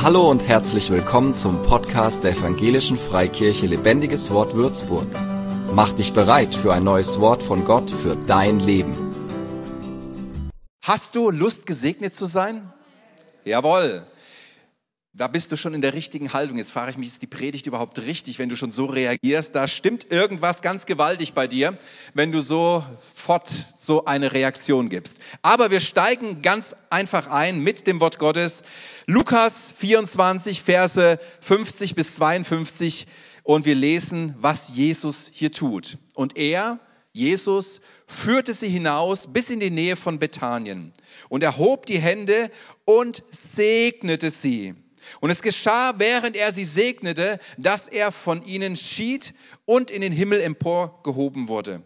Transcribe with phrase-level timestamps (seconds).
[0.00, 5.08] Hallo und herzlich willkommen zum Podcast der Evangelischen Freikirche Lebendiges Wort Würzburg.
[5.74, 8.94] Mach dich bereit für ein neues Wort von Gott für dein Leben.
[10.84, 12.72] Hast du Lust, gesegnet zu sein?
[13.44, 14.06] Jawohl.
[15.14, 16.58] Da bist du schon in der richtigen Haltung.
[16.58, 19.54] Jetzt frage ich mich, ist die Predigt überhaupt richtig, wenn du schon so reagierst?
[19.54, 21.76] Da stimmt irgendwas ganz gewaltig bei dir,
[22.14, 25.18] wenn du sofort so eine Reaktion gibst.
[25.40, 28.62] Aber wir steigen ganz einfach ein mit dem Wort Gottes.
[29.06, 33.06] Lukas 24, Verse 50 bis 52
[33.42, 35.96] und wir lesen, was Jesus hier tut.
[36.14, 36.78] Und er,
[37.12, 40.92] Jesus, führte sie hinaus bis in die Nähe von Bethanien
[41.30, 42.50] und erhob die Hände
[42.84, 44.74] und segnete sie.
[45.20, 49.34] Und es geschah, während er sie segnete, dass er von ihnen schied
[49.64, 51.82] und in den Himmel emporgehoben wurde.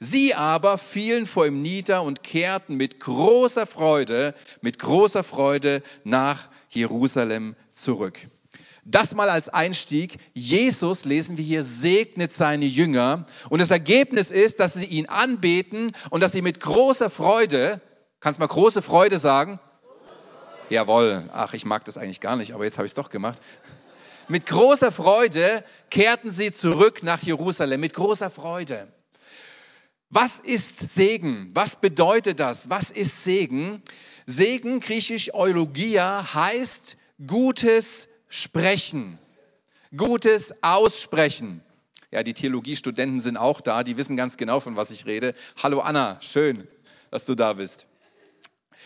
[0.00, 6.48] Sie aber fielen vor ihm nieder und kehrten mit großer Freude, mit großer Freude nach
[6.70, 8.18] Jerusalem zurück.
[8.84, 10.18] Das mal als Einstieg.
[10.34, 13.24] Jesus, lesen wir hier, segnet seine Jünger.
[13.48, 17.80] Und das Ergebnis ist, dass sie ihn anbeten und dass sie mit großer Freude,
[18.20, 19.58] kannst mal große Freude sagen,
[20.70, 23.40] Jawohl, ach, ich mag das eigentlich gar nicht, aber jetzt habe ich es doch gemacht.
[24.28, 28.88] Mit großer Freude kehrten sie zurück nach Jerusalem, mit großer Freude.
[30.08, 31.50] Was ist Segen?
[31.52, 32.70] Was bedeutet das?
[32.70, 33.82] Was ist Segen?
[34.26, 39.18] Segen, griechisch Eulogia, heißt gutes Sprechen,
[39.94, 41.62] gutes Aussprechen.
[42.10, 45.34] Ja, die Theologiestudenten sind auch da, die wissen ganz genau, von was ich rede.
[45.62, 46.66] Hallo Anna, schön,
[47.10, 47.86] dass du da bist.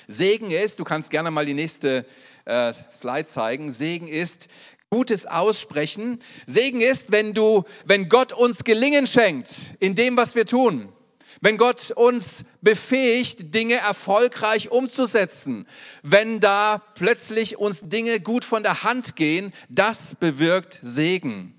[0.08, 2.06] Segen ist, du kannst gerne mal die nächste
[2.46, 4.48] äh, Slide zeigen, Segen ist
[4.90, 6.18] gutes Aussprechen.
[6.46, 10.92] Segen ist, wenn du, wenn Gott uns Gelingen schenkt in dem, was wir tun.
[11.40, 15.68] Wenn Gott uns befähigt, Dinge erfolgreich umzusetzen,
[16.02, 21.57] wenn da plötzlich uns Dinge gut von der Hand gehen, das bewirkt Segen.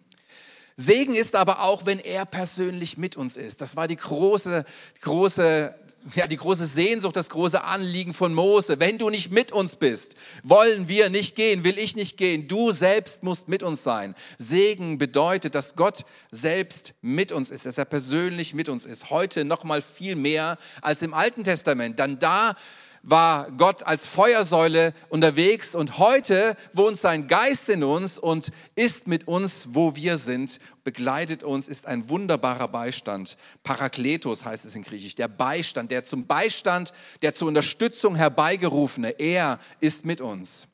[0.81, 3.59] Segen ist aber auch, wenn er persönlich mit uns ist.
[3.59, 4.63] Das war die große,
[5.01, 5.75] große
[6.15, 8.79] ja, die große Sehnsucht, das große Anliegen von Mose.
[8.79, 12.47] Wenn du nicht mit uns bist, wollen wir nicht gehen, will ich nicht gehen.
[12.47, 14.15] Du selbst musst mit uns sein.
[14.37, 19.09] Segen bedeutet, dass Gott selbst mit uns ist, dass er persönlich mit uns ist.
[19.09, 21.99] Heute noch mal viel mehr als im Alten Testament.
[21.99, 22.55] Dann da
[23.03, 29.27] war Gott als Feuersäule unterwegs und heute wohnt sein Geist in uns und ist mit
[29.27, 33.37] uns, wo wir sind, begleitet uns, ist ein wunderbarer Beistand.
[33.63, 39.59] Parakletos heißt es in Griechisch, der Beistand, der zum Beistand, der zur Unterstützung herbeigerufene, er
[39.79, 40.67] ist mit uns.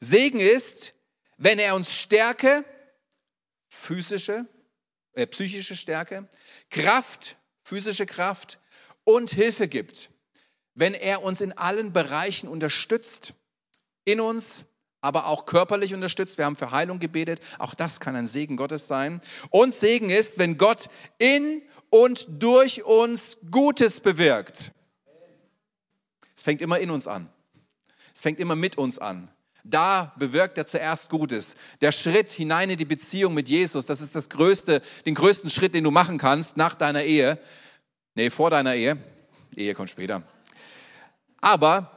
[0.00, 0.94] Segen ist,
[1.36, 2.64] wenn er uns Stärke,
[3.68, 4.46] physische,
[5.12, 6.28] äh, psychische Stärke,
[6.70, 8.58] Kraft, physische Kraft
[9.04, 10.10] und Hilfe gibt
[10.78, 13.34] wenn er uns in allen Bereichen unterstützt,
[14.04, 14.64] in uns,
[15.00, 16.38] aber auch körperlich unterstützt.
[16.38, 17.40] Wir haben für Heilung gebetet.
[17.58, 19.18] Auch das kann ein Segen Gottes sein.
[19.50, 20.88] Und Segen ist, wenn Gott
[21.18, 24.70] in und durch uns Gutes bewirkt.
[26.36, 27.28] Es fängt immer in uns an.
[28.14, 29.28] Es fängt immer mit uns an.
[29.64, 31.56] Da bewirkt er zuerst Gutes.
[31.80, 35.74] Der Schritt hinein in die Beziehung mit Jesus, das ist das größte, den größten Schritt,
[35.74, 37.36] den du machen kannst nach deiner Ehe.
[38.14, 38.96] Nee, vor deiner Ehe.
[39.56, 40.22] Ehe kommt später.
[41.40, 41.90] Aber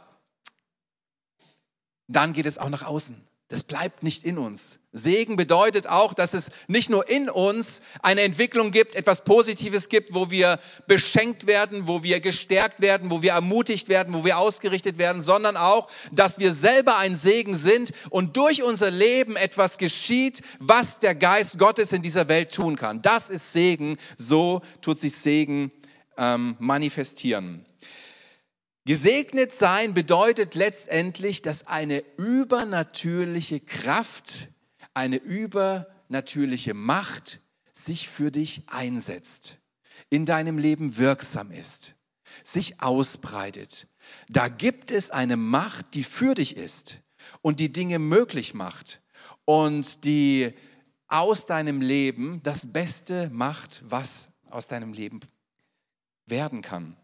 [2.08, 3.16] dann geht es auch nach außen.
[3.52, 4.80] Das bleibt nicht in uns.
[4.94, 10.14] Segen bedeutet auch, dass es nicht nur in uns eine Entwicklung gibt, etwas Positives gibt,
[10.14, 10.58] wo wir
[10.88, 15.58] beschenkt werden, wo wir gestärkt werden, wo wir ermutigt werden, wo wir ausgerichtet werden, sondern
[15.58, 21.16] auch, dass wir selber ein Segen sind und durch unser Leben etwas geschieht, was der
[21.16, 23.02] Geist Gottes in dieser Welt tun kann.
[23.02, 23.98] Das ist Segen.
[24.18, 25.74] So tut sich Segen
[26.18, 27.66] ähm, manifestieren.
[28.86, 34.48] Gesegnet sein bedeutet letztendlich, dass eine übernatürliche Kraft,
[34.94, 37.42] eine übernatürliche Macht
[37.74, 39.60] sich für dich einsetzt,
[40.10, 41.94] in deinem Leben wirksam ist,
[42.44, 43.88] sich ausbreitet.
[44.30, 46.98] Da gibt es eine Macht, die für dich ist
[47.42, 49.02] und die Dinge möglich macht
[49.46, 50.54] und die
[51.08, 55.20] aus deinem Leben das Beste macht, was aus deinem Leben
[56.26, 56.98] werden kann.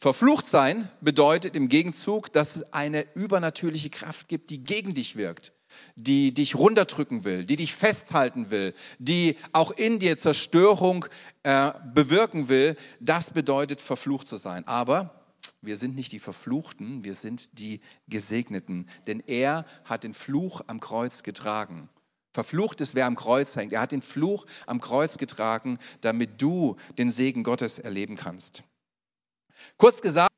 [0.00, 5.52] Verflucht sein bedeutet im Gegenzug, dass es eine übernatürliche Kraft gibt, die gegen dich wirkt,
[5.96, 11.04] die dich runterdrücken will, die dich festhalten will, die auch in dir Zerstörung
[11.42, 12.76] äh, bewirken will.
[13.00, 14.64] Das bedeutet verflucht zu sein.
[14.68, 20.60] Aber wir sind nicht die Verfluchten, wir sind die Gesegneten, denn er hat den Fluch
[20.68, 21.88] am Kreuz getragen.
[22.30, 23.72] Verflucht ist, wer am Kreuz hängt.
[23.72, 28.62] Er hat den Fluch am Kreuz getragen, damit du den Segen Gottes erleben kannst.
[29.76, 30.32] Kurz gesagt,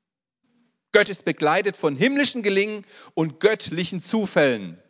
[0.92, 2.84] Gott ist begleitet von himmlischen Gelingen
[3.14, 4.82] und göttlichen Zufällen.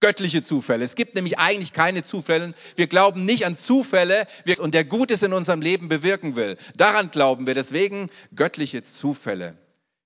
[0.00, 0.84] göttliche Zufälle.
[0.84, 2.54] Es gibt nämlich eigentlich keine Zufälle.
[2.74, 4.26] Wir glauben nicht an Zufälle
[4.58, 6.56] und der Gutes in unserem Leben bewirken will.
[6.76, 7.54] Daran glauben wir.
[7.54, 9.56] Deswegen göttliche Zufälle.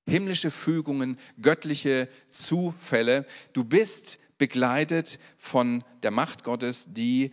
[0.06, 3.24] Himmlische Fügungen, göttliche Zufälle.
[3.54, 7.32] Du bist begleitet von der Macht Gottes, die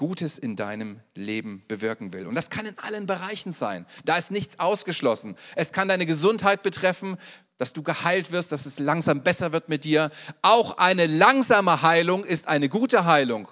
[0.00, 2.26] Gutes in deinem Leben bewirken will.
[2.26, 3.84] Und das kann in allen Bereichen sein.
[4.06, 5.36] Da ist nichts ausgeschlossen.
[5.56, 7.18] Es kann deine Gesundheit betreffen,
[7.58, 10.10] dass du geheilt wirst, dass es langsam besser wird mit dir.
[10.40, 13.46] Auch eine langsame Heilung ist eine gute Heilung.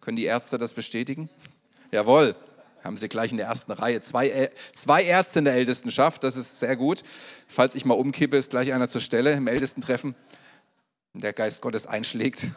[0.00, 1.28] Können die Ärzte das bestätigen?
[1.90, 2.34] Jawohl.
[2.82, 6.24] Haben sie gleich in der ersten Reihe zwei, zwei Ärzte in der Ältestenschaft.
[6.24, 7.02] Das ist sehr gut.
[7.46, 10.14] Falls ich mal umkippe, ist gleich einer zur Stelle im Ältestentreffen.
[11.12, 12.46] Der Geist Gottes einschlägt.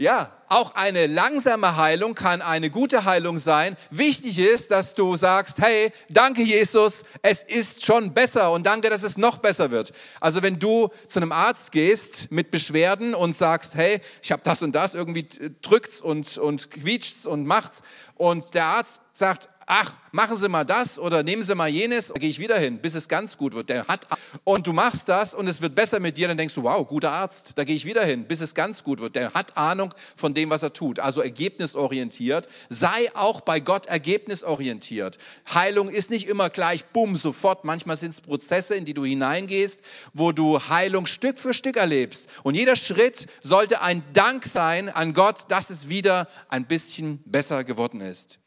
[0.00, 3.76] Ja, auch eine langsame Heilung kann eine gute Heilung sein.
[3.90, 9.02] Wichtig ist, dass du sagst, hey, danke Jesus, es ist schon besser und danke, dass
[9.02, 9.92] es noch besser wird.
[10.18, 14.62] Also wenn du zu einem Arzt gehst mit Beschwerden und sagst, hey, ich habe das
[14.62, 15.28] und das, irgendwie
[15.60, 17.82] drückt's und, und quietscht's und macht's
[18.14, 22.14] und der Arzt sagt, ach, machen Sie mal das oder nehmen Sie mal jenes, da
[22.14, 23.68] gehe ich wieder hin, bis es ganz gut wird.
[23.68, 24.06] Der hat
[24.44, 27.12] und du machst das und es wird besser mit dir, dann denkst du, wow, guter
[27.12, 29.14] Arzt, da gehe ich wieder hin, bis es ganz gut wird.
[29.16, 30.98] Der hat Ahnung von dem, was er tut.
[30.98, 32.48] Also ergebnisorientiert.
[32.68, 35.18] Sei auch bei Gott ergebnisorientiert.
[35.52, 37.64] Heilung ist nicht immer gleich, bumm, sofort.
[37.64, 39.82] Manchmal sind es Prozesse, in die du hineingehst,
[40.12, 42.28] wo du Heilung Stück für Stück erlebst.
[42.42, 47.64] Und jeder Schritt sollte ein Dank sein an Gott, dass es wieder ein bisschen besser
[47.64, 48.38] geworden ist.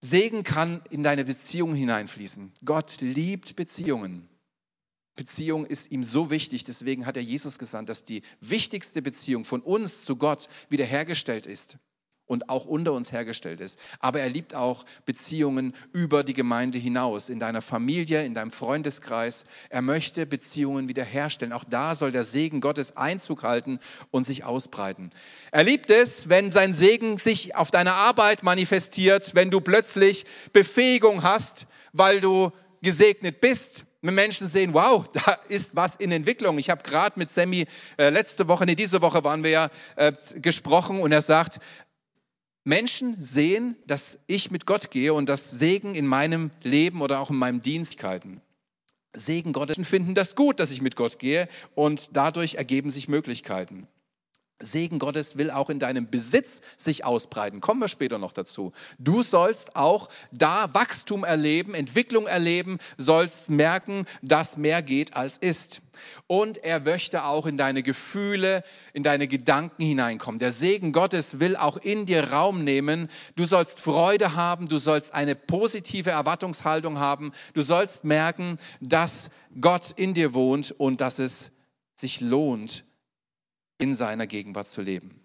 [0.00, 2.52] Segen kann in deine Beziehung hineinfließen.
[2.64, 4.28] Gott liebt Beziehungen.
[5.14, 9.60] Beziehung ist ihm so wichtig, deswegen hat er Jesus gesandt, dass die wichtigste Beziehung von
[9.60, 11.78] uns zu Gott wiederhergestellt ist
[12.30, 13.76] und auch unter uns hergestellt ist.
[13.98, 19.44] Aber er liebt auch Beziehungen über die Gemeinde hinaus, in deiner Familie, in deinem Freundeskreis.
[19.68, 21.52] Er möchte Beziehungen wiederherstellen.
[21.52, 23.80] Auch da soll der Segen Gottes Einzug halten
[24.12, 25.10] und sich ausbreiten.
[25.50, 31.24] Er liebt es, wenn sein Segen sich auf deiner Arbeit manifestiert, wenn du plötzlich Befähigung
[31.24, 36.58] hast, weil du gesegnet bist Menschen sehen, wow, da ist was in Entwicklung.
[36.58, 37.66] Ich habe gerade mit Sammy
[37.98, 41.60] äh, letzte Woche, nee, diese Woche waren wir ja äh, gesprochen und er sagt,
[42.64, 47.30] Menschen sehen, dass ich mit Gott gehe und das Segen in meinem Leben oder auch
[47.30, 48.40] in meinen Dienstkeiten.
[49.14, 53.88] Segen Gottes finden das gut, dass ich mit Gott gehe und dadurch ergeben sich Möglichkeiten.
[54.60, 57.60] Segen Gottes will auch in deinem Besitz sich ausbreiten.
[57.60, 58.72] Kommen wir später noch dazu.
[58.98, 65.82] Du sollst auch da Wachstum erleben, Entwicklung erleben, sollst merken, dass mehr geht als ist.
[66.26, 68.62] Und er möchte auch in deine Gefühle,
[68.92, 70.38] in deine Gedanken hineinkommen.
[70.38, 73.08] Der Segen Gottes will auch in dir Raum nehmen.
[73.36, 77.32] Du sollst Freude haben, du sollst eine positive Erwartungshaltung haben.
[77.54, 79.30] Du sollst merken, dass
[79.60, 81.50] Gott in dir wohnt und dass es
[81.96, 82.84] sich lohnt,
[83.80, 85.19] in seiner Gegenwart zu leben.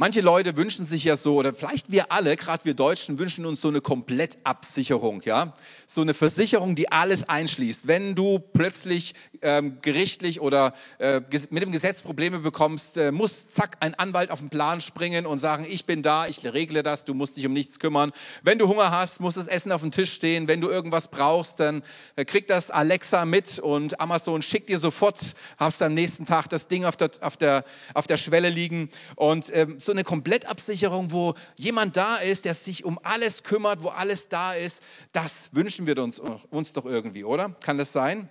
[0.00, 3.60] Manche Leute wünschen sich ja so, oder vielleicht wir alle, gerade wir Deutschen, wünschen uns
[3.60, 5.54] so eine Komplettabsicherung, ja,
[5.88, 7.88] so eine Versicherung, die alles einschließt.
[7.88, 13.78] Wenn du plötzlich ähm, gerichtlich oder äh, mit dem Gesetz Probleme bekommst, äh, muss zack
[13.80, 17.12] ein Anwalt auf den Plan springen und sagen, ich bin da, ich regle das, du
[17.12, 18.12] musst dich um nichts kümmern.
[18.44, 20.46] Wenn du Hunger hast, muss das Essen auf dem Tisch stehen.
[20.46, 21.82] Wenn du irgendwas brauchst, dann
[22.14, 26.68] äh, kriegt das Alexa mit und Amazon schickt dir sofort, hast am nächsten Tag das
[26.68, 31.34] Ding auf der auf der auf der Schwelle liegen und ähm, so eine Komplettabsicherung, wo
[31.56, 35.98] jemand da ist, der sich um alles kümmert, wo alles da ist, das wünschen wir
[35.98, 37.56] uns, uns doch irgendwie, oder?
[37.62, 38.28] Kann das sein?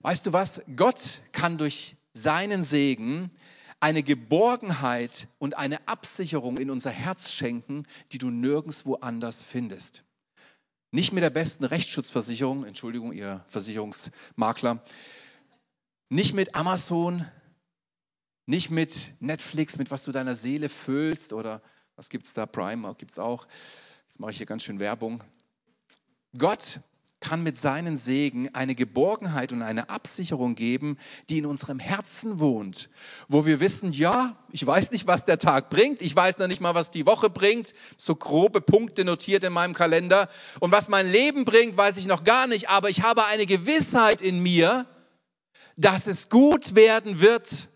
[0.00, 0.60] Weißt du was?
[0.74, 3.30] Gott kann durch seinen Segen
[3.78, 10.02] eine Geborgenheit und eine Absicherung in unser Herz schenken, die du nirgendwo anders findest.
[10.90, 14.82] Nicht mit der besten Rechtsschutzversicherung, Entschuldigung, ihr Versicherungsmakler,
[16.08, 17.24] nicht mit Amazon,
[18.48, 21.60] nicht mit Netflix, mit was du deiner Seele füllst oder
[21.96, 23.46] was gibt es da, Prime gibt es auch.
[24.08, 25.22] Jetzt mache ich hier ganz schön Werbung.
[26.36, 26.80] Gott
[27.20, 30.96] kann mit seinen Segen eine Geborgenheit und eine Absicherung geben,
[31.28, 32.88] die in unserem Herzen wohnt,
[33.26, 36.62] wo wir wissen, ja, ich weiß nicht, was der Tag bringt, ich weiß noch nicht
[36.62, 40.26] mal, was die Woche bringt, so grobe Punkte notiert in meinem Kalender
[40.60, 44.22] und was mein Leben bringt, weiß ich noch gar nicht, aber ich habe eine Gewissheit
[44.22, 44.86] in mir,
[45.76, 47.68] dass es gut werden wird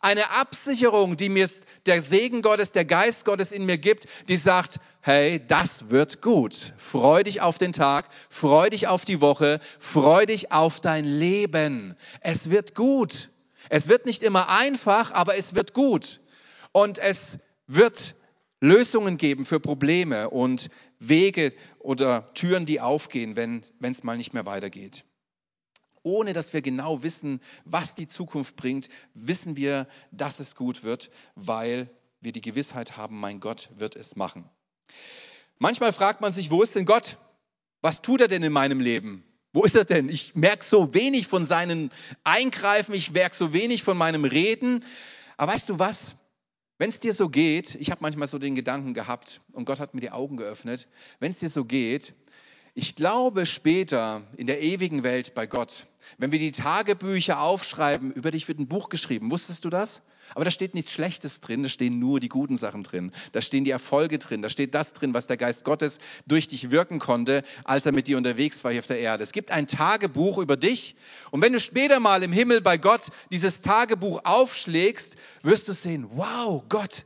[0.00, 1.48] eine Absicherung, die mir
[1.86, 6.72] der Segen Gottes, der Geist Gottes in mir gibt, die sagt, hey, das wird gut.
[6.76, 11.96] Freu dich auf den Tag, freu dich auf die Woche, freu dich auf dein Leben.
[12.20, 13.30] Es wird gut.
[13.68, 16.20] Es wird nicht immer einfach, aber es wird gut.
[16.72, 18.14] Und es wird
[18.60, 24.46] Lösungen geben für Probleme und Wege oder Türen, die aufgehen, wenn es mal nicht mehr
[24.46, 25.04] weitergeht.
[26.06, 31.10] Ohne dass wir genau wissen, was die Zukunft bringt, wissen wir, dass es gut wird,
[31.34, 34.48] weil wir die Gewissheit haben, mein Gott wird es machen.
[35.58, 37.18] Manchmal fragt man sich, wo ist denn Gott?
[37.82, 39.24] Was tut er denn in meinem Leben?
[39.52, 40.08] Wo ist er denn?
[40.08, 41.90] Ich merke so wenig von seinen
[42.22, 44.84] Eingreifen, ich merke so wenig von meinem Reden.
[45.36, 46.14] Aber weißt du was?
[46.78, 49.94] Wenn es dir so geht, ich habe manchmal so den Gedanken gehabt und Gott hat
[49.94, 50.86] mir die Augen geöffnet,
[51.18, 52.14] wenn es dir so geht,
[52.78, 55.86] ich glaube später in der ewigen Welt bei Gott,
[56.18, 59.30] wenn wir die Tagebücher aufschreiben, über dich wird ein Buch geschrieben.
[59.30, 60.02] Wusstest du das?
[60.34, 63.12] Aber da steht nichts Schlechtes drin, da stehen nur die guten Sachen drin.
[63.32, 66.70] Da stehen die Erfolge drin, da steht das drin, was der Geist Gottes durch dich
[66.70, 69.22] wirken konnte, als er mit dir unterwegs war hier auf der Erde.
[69.22, 70.96] Es gibt ein Tagebuch über dich
[71.30, 76.06] und wenn du später mal im Himmel bei Gott dieses Tagebuch aufschlägst, wirst du sehen,
[76.14, 77.04] wow, Gott,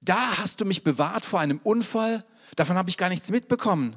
[0.00, 2.24] da hast du mich bewahrt vor einem Unfall,
[2.56, 3.96] davon habe ich gar nichts mitbekommen.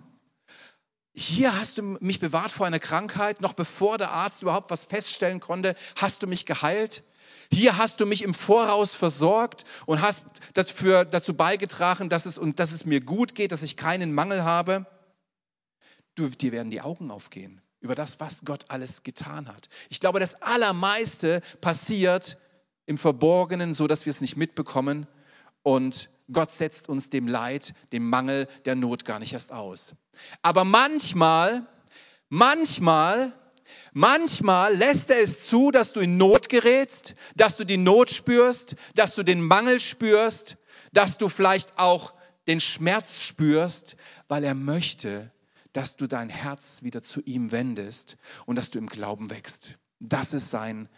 [1.20, 5.42] Hier hast du mich bewahrt vor einer Krankheit, noch bevor der Arzt überhaupt was feststellen
[5.42, 7.04] konnte, hast du mich geheilt.
[7.52, 12.62] Hier hast du mich im Voraus versorgt und hast dafür, dazu beigetragen, dass es, und
[12.62, 14.86] dass es mir gut geht, dass ich keinen Mangel habe.
[16.16, 19.68] Du, dir werden die Augen aufgehen über das, was Gott alles getan hat.
[19.90, 22.38] Ich glaube, das Allermeiste passiert
[22.86, 25.06] im Verborgenen, so dass wir es nicht mitbekommen
[25.64, 29.94] und Gott setzt uns dem Leid, dem Mangel, der Not gar nicht erst aus.
[30.42, 31.66] Aber manchmal,
[32.30, 33.34] manchmal
[33.94, 38.76] Manchmal lässt er es zu, dass du in Not gerätst, dass du die Not spürst,
[38.96, 40.58] dass du den Mangel spürst,
[40.92, 42.14] dass du vielleicht auch
[42.48, 43.96] den Schmerz spürst,
[44.28, 45.32] weil er möchte,
[45.74, 49.78] dass du dein Herz wieder zu ihm wendest und dass du im Glauben wächst.
[50.00, 50.90] Das ist sein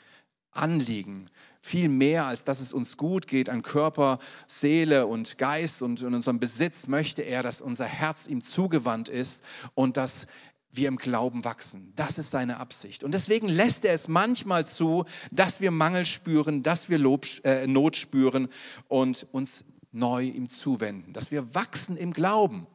[0.52, 1.28] Anliegen.
[1.62, 6.14] Viel mehr, als dass es uns gut geht an Körper, Seele und Geist und in
[6.14, 9.44] unserem Besitz, möchte er, dass unser Herz ihm zugewandt ist
[9.76, 10.28] und dass
[10.72, 11.94] wir im Glauben wachsen.
[11.96, 13.04] Das ist seine Absicht.
[13.04, 17.68] Und deswegen lässt er es manchmal zu, dass wir Mangel spüren, dass wir Lob, äh,
[17.68, 18.48] Not spüren
[18.88, 22.68] und uns neu ihm zuwenden, dass wir wachsen im Glauben.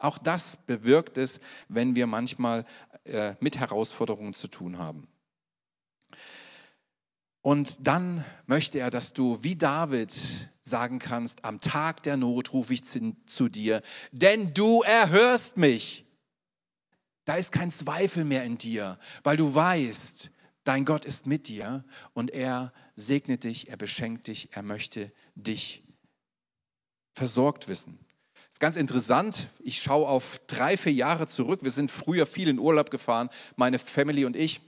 [0.00, 2.64] Auch das bewirkt es, wenn wir manchmal
[3.04, 5.08] äh, mit Herausforderungen zu tun haben.
[7.42, 10.12] Und dann möchte er, dass du wie David
[10.62, 16.04] sagen kannst, am Tag der Not rufe ich zu, zu dir, denn du erhörst mich.
[17.24, 20.30] Da ist kein Zweifel mehr in dir, weil du weißt,
[20.64, 25.84] dein Gott ist mit dir und er segnet dich, er beschenkt dich, er möchte dich
[27.14, 27.98] versorgt wissen.
[28.34, 29.48] Das ist ganz interessant.
[29.60, 31.60] Ich schaue auf drei, vier Jahre zurück.
[31.62, 34.60] Wir sind früher viel in Urlaub gefahren, meine Family und ich.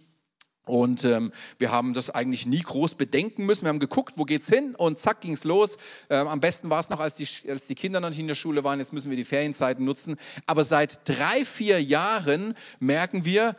[0.66, 3.62] Und ähm, wir haben das eigentlich nie groß bedenken müssen.
[3.62, 5.78] Wir haben geguckt, wo geht's hin und zack ging's los.
[6.10, 8.34] Ähm, am besten war es noch, als die, als die Kinder noch nicht in der
[8.34, 8.78] Schule waren.
[8.78, 10.16] Jetzt müssen wir die Ferienzeiten nutzen.
[10.46, 13.56] Aber seit drei, vier Jahren merken wir,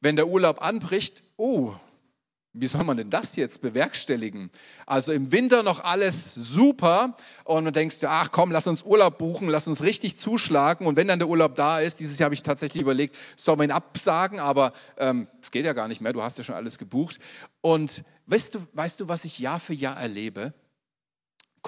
[0.00, 1.74] wenn der Urlaub anbricht, oh,
[2.52, 4.50] wie soll man denn das jetzt bewerkstelligen?
[4.86, 7.14] Also im Winter noch alles super
[7.44, 11.08] und du denkst ach komm, lass uns Urlaub buchen, lass uns richtig zuschlagen und wenn
[11.08, 14.40] dann der Urlaub da ist, dieses Jahr habe ich tatsächlich überlegt, soll man ihn absagen,
[14.40, 17.18] aber es ähm, geht ja gar nicht mehr, du hast ja schon alles gebucht.
[17.60, 20.52] Und weißt du, weißt du, was ich Jahr für Jahr erlebe?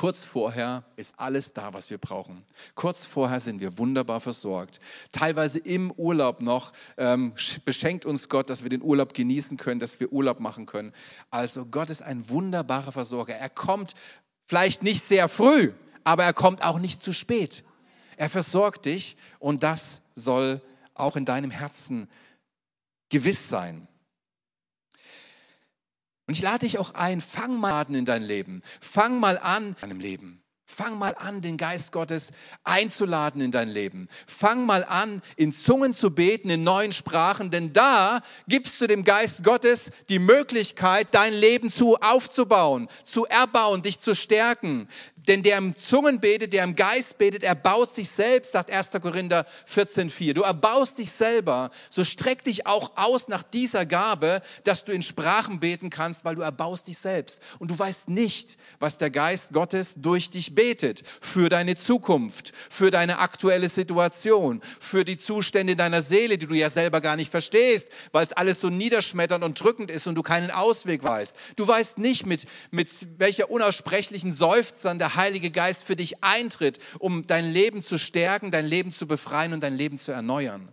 [0.00, 2.42] Kurz vorher ist alles da, was wir brauchen.
[2.74, 4.80] Kurz vorher sind wir wunderbar versorgt.
[5.12, 7.34] Teilweise im Urlaub noch ähm,
[7.66, 10.94] beschenkt uns Gott, dass wir den Urlaub genießen können, dass wir Urlaub machen können.
[11.30, 13.34] Also Gott ist ein wunderbarer Versorger.
[13.34, 13.92] Er kommt
[14.46, 17.62] vielleicht nicht sehr früh, aber er kommt auch nicht zu spät.
[18.16, 20.62] Er versorgt dich und das soll
[20.94, 22.08] auch in deinem Herzen
[23.10, 23.86] gewiss sein.
[26.30, 28.62] Und ich lade dich auch ein, fang mal an in dein Leben.
[28.80, 30.44] Fang mal an in deinem Leben.
[30.64, 32.30] Fang mal an, den Geist Gottes
[32.62, 34.08] einzuladen in dein Leben.
[34.28, 39.02] Fang mal an, in Zungen zu beten, in neuen Sprachen, denn da gibst du dem
[39.02, 44.86] Geist Gottes die Möglichkeit, dein Leben zu aufzubauen, zu erbauen, dich zu stärken.
[45.28, 48.90] Denn der im Zungen betet, der im Geist betet, er baut sich selbst, sagt 1.
[49.02, 50.32] Korinther 14,4.
[50.32, 55.02] Du erbaust dich selber, so streck dich auch aus nach dieser Gabe, dass du in
[55.02, 57.40] Sprachen beten kannst, weil du erbaust dich selbst.
[57.58, 61.02] Und du weißt nicht, was der Geist Gottes durch dich betet.
[61.20, 66.70] Für deine Zukunft, für deine aktuelle Situation, für die Zustände deiner Seele, die du ja
[66.70, 70.50] selber gar nicht verstehst, weil es alles so niederschmetternd und drückend ist und du keinen
[70.50, 71.36] Ausweg weißt.
[71.56, 77.26] Du weißt nicht, mit, mit welcher unaussprechlichen Seufzern der Heilige Geist für dich eintritt, um
[77.26, 80.72] dein Leben zu stärken, dein Leben zu befreien und dein Leben zu erneuern.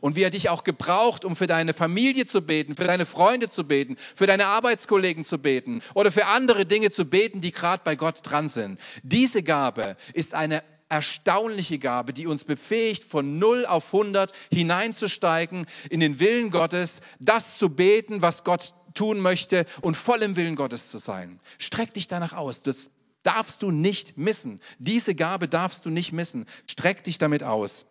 [0.00, 3.50] Und wie er dich auch gebraucht, um für deine Familie zu beten, für deine Freunde
[3.50, 7.82] zu beten, für deine Arbeitskollegen zu beten oder für andere Dinge zu beten, die gerade
[7.84, 8.80] bei Gott dran sind.
[9.02, 16.00] Diese Gabe ist eine erstaunliche Gabe, die uns befähigt, von 0 auf 100 hineinzusteigen in
[16.00, 20.90] den Willen Gottes, das zu beten, was Gott tun möchte und voll im Willen Gottes
[20.90, 21.40] zu sein.
[21.58, 22.62] Streck dich danach aus.
[22.62, 22.90] Das
[23.22, 24.60] darfst du nicht missen.
[24.78, 26.46] Diese Gabe darfst du nicht missen.
[26.66, 27.84] Streck dich damit aus.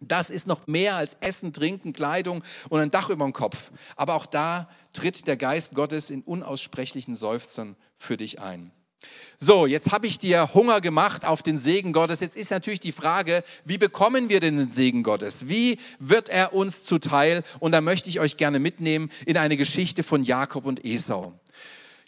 [0.00, 3.70] Das ist noch mehr als Essen, Trinken, Kleidung und ein Dach über dem Kopf.
[3.96, 8.72] Aber auch da tritt der Geist Gottes in unaussprechlichen Seufzern für dich ein.
[9.38, 12.20] So, jetzt habe ich dir Hunger gemacht auf den Segen Gottes.
[12.20, 15.48] Jetzt ist natürlich die Frage, wie bekommen wir denn den Segen Gottes?
[15.48, 17.42] Wie wird er uns zuteil?
[17.58, 21.39] Und da möchte ich euch gerne mitnehmen in eine Geschichte von Jakob und Esau.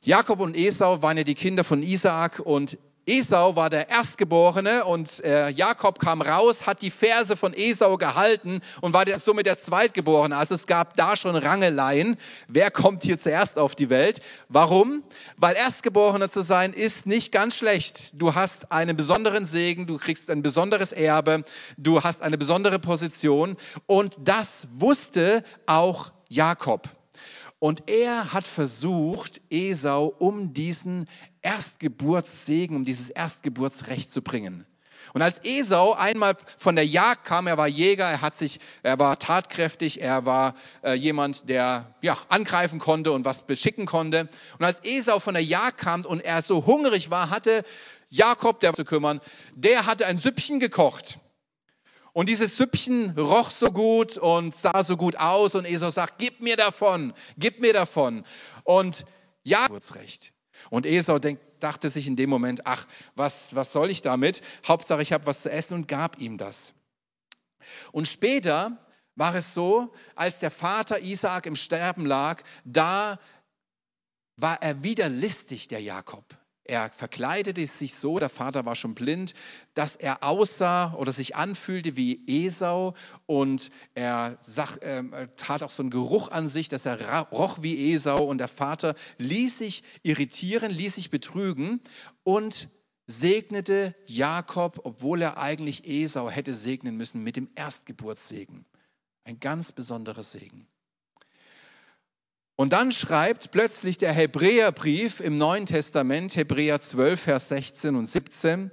[0.04, 5.22] Jakob und Esau waren ja die Kinder von Isaak und Esau war der Erstgeborene und
[5.24, 9.60] äh, Jakob kam raus, hat die Verse von Esau gehalten und war der, somit der
[9.60, 10.36] Zweitgeborene.
[10.36, 12.16] Also es gab da schon Rangeleien.
[12.48, 14.20] Wer kommt hier zuerst auf die Welt?
[14.48, 15.04] Warum?
[15.36, 18.10] Weil Erstgeborener zu sein ist nicht ganz schlecht.
[18.14, 21.44] Du hast einen besonderen Segen, du kriegst ein besonderes Erbe,
[21.76, 23.56] du hast eine besondere Position
[23.86, 26.88] und das wusste auch Jakob.
[27.62, 31.06] Und er hat versucht, Esau um diesen
[31.42, 34.66] Erstgeburtssegen, um dieses Erstgeburtsrecht zu bringen.
[35.12, 38.98] Und als Esau einmal von der Jagd kam, er war Jäger, er hat sich, er
[38.98, 44.28] war tatkräftig, er war äh, jemand, der ja angreifen konnte und was beschicken konnte.
[44.58, 47.62] Und als Esau von der Jagd kam und er so hungrig war, hatte
[48.08, 49.20] Jakob, der zu kümmern,
[49.54, 51.20] der hatte ein Süppchen gekocht.
[52.12, 56.40] Und dieses Süppchen roch so gut und sah so gut aus und Esau sagt, gib
[56.40, 58.24] mir davon, gib mir davon.
[58.64, 59.06] Und
[59.44, 60.32] ja, Geburtsrecht.
[60.68, 64.42] Und Esau denkt, dachte sich in dem Moment, ach, was, was soll ich damit?
[64.66, 66.74] Hauptsache, ich habe was zu essen und gab ihm das.
[67.92, 68.76] Und später
[69.14, 73.18] war es so, als der Vater Isaak im Sterben lag, da
[74.36, 76.24] war er wieder listig, der Jakob.
[76.64, 79.34] Er verkleidete sich so, der Vater war schon blind,
[79.74, 82.94] dass er aussah oder sich anfühlte wie Esau
[83.26, 87.92] und er sag, äh, tat auch so einen Geruch an sich, dass er roch wie
[87.92, 91.80] Esau und der Vater ließ sich irritieren, ließ sich betrügen
[92.22, 92.68] und
[93.08, 98.64] segnete Jakob, obwohl er eigentlich Esau hätte segnen müssen, mit dem Erstgeburtssegen.
[99.24, 100.68] Ein ganz besonderer Segen.
[102.56, 108.70] Und dann schreibt plötzlich der Hebräerbrief im Neuen Testament, Hebräer 12, Vers 16 und 17,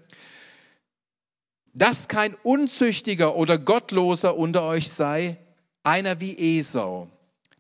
[1.74, 5.38] dass kein Unzüchtiger oder Gottloser unter euch sei,
[5.84, 7.10] einer wie Esau,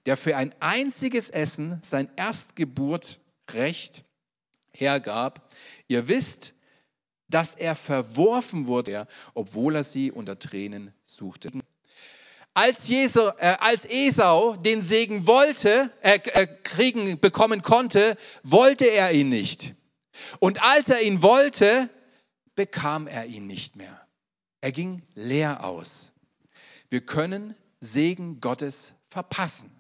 [0.06, 4.04] der für ein einziges Essen sein Erstgeburtrecht
[4.72, 5.54] hergab.
[5.88, 6.54] Ihr wisst,
[7.30, 11.52] dass er verworfen wurde, obwohl er sie unter Tränen suchte
[12.60, 19.14] als, Jesu, äh, als Esau den Segen wollte, äh, äh, kriegen, bekommen konnte, wollte er
[19.14, 19.76] ihn nicht.
[20.40, 21.90] Und als er ihn wollte,
[22.56, 24.06] bekam er ihn nicht mehr.
[24.60, 26.12] Er ging leer aus.
[26.90, 29.72] Wir können Segen Gottes verpassen.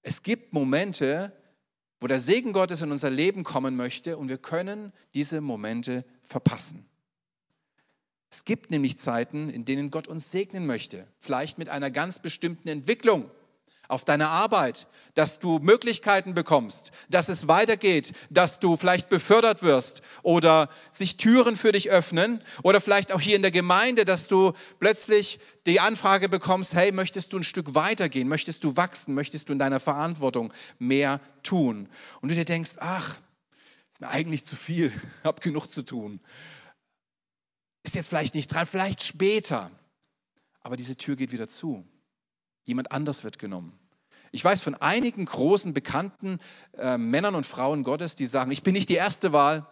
[0.00, 1.30] Es gibt Momente,
[2.00, 6.87] wo der Segen Gottes in unser Leben kommen möchte und wir können diese Momente verpassen.
[8.38, 12.68] Es gibt nämlich Zeiten, in denen Gott uns segnen möchte, vielleicht mit einer ganz bestimmten
[12.68, 13.28] Entwicklung
[13.88, 20.02] auf deiner Arbeit, dass du Möglichkeiten bekommst, dass es weitergeht, dass du vielleicht befördert wirst
[20.22, 24.52] oder sich Türen für dich öffnen oder vielleicht auch hier in der Gemeinde, dass du
[24.78, 29.52] plötzlich die Anfrage bekommst, hey, möchtest du ein Stück weitergehen, möchtest du wachsen, möchtest du
[29.52, 31.88] in deiner Verantwortung mehr tun?
[32.20, 33.16] Und du dir denkst, ach,
[33.90, 34.92] ist mir eigentlich zu viel,
[35.24, 36.20] hab genug zu tun
[37.88, 39.70] ist jetzt vielleicht nicht dran, vielleicht später.
[40.60, 41.86] Aber diese Tür geht wieder zu.
[42.64, 43.78] Jemand anders wird genommen.
[44.30, 46.38] Ich weiß von einigen großen, bekannten
[46.76, 49.66] äh, Männern und Frauen Gottes, die sagen, ich bin nicht die erste Wahl.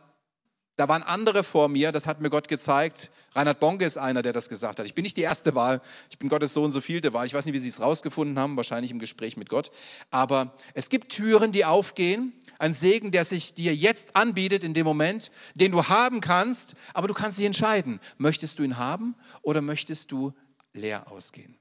[0.77, 3.11] Da waren andere vor mir, das hat mir Gott gezeigt.
[3.35, 4.85] Reinhard Bonke ist einer, der das gesagt hat.
[4.85, 7.25] Ich bin nicht die erste Wahl, ich bin Gottes Sohn, so vielte Wahl.
[7.25, 9.71] Ich weiß nicht, wie sie es rausgefunden haben, wahrscheinlich im Gespräch mit Gott.
[10.11, 14.85] Aber es gibt Türen, die aufgehen ein Segen, der sich dir jetzt anbietet in dem
[14.85, 19.61] Moment, den du haben kannst, aber du kannst dich entscheiden, möchtest du ihn haben oder
[19.61, 20.33] möchtest du
[20.73, 21.59] leer ausgehen?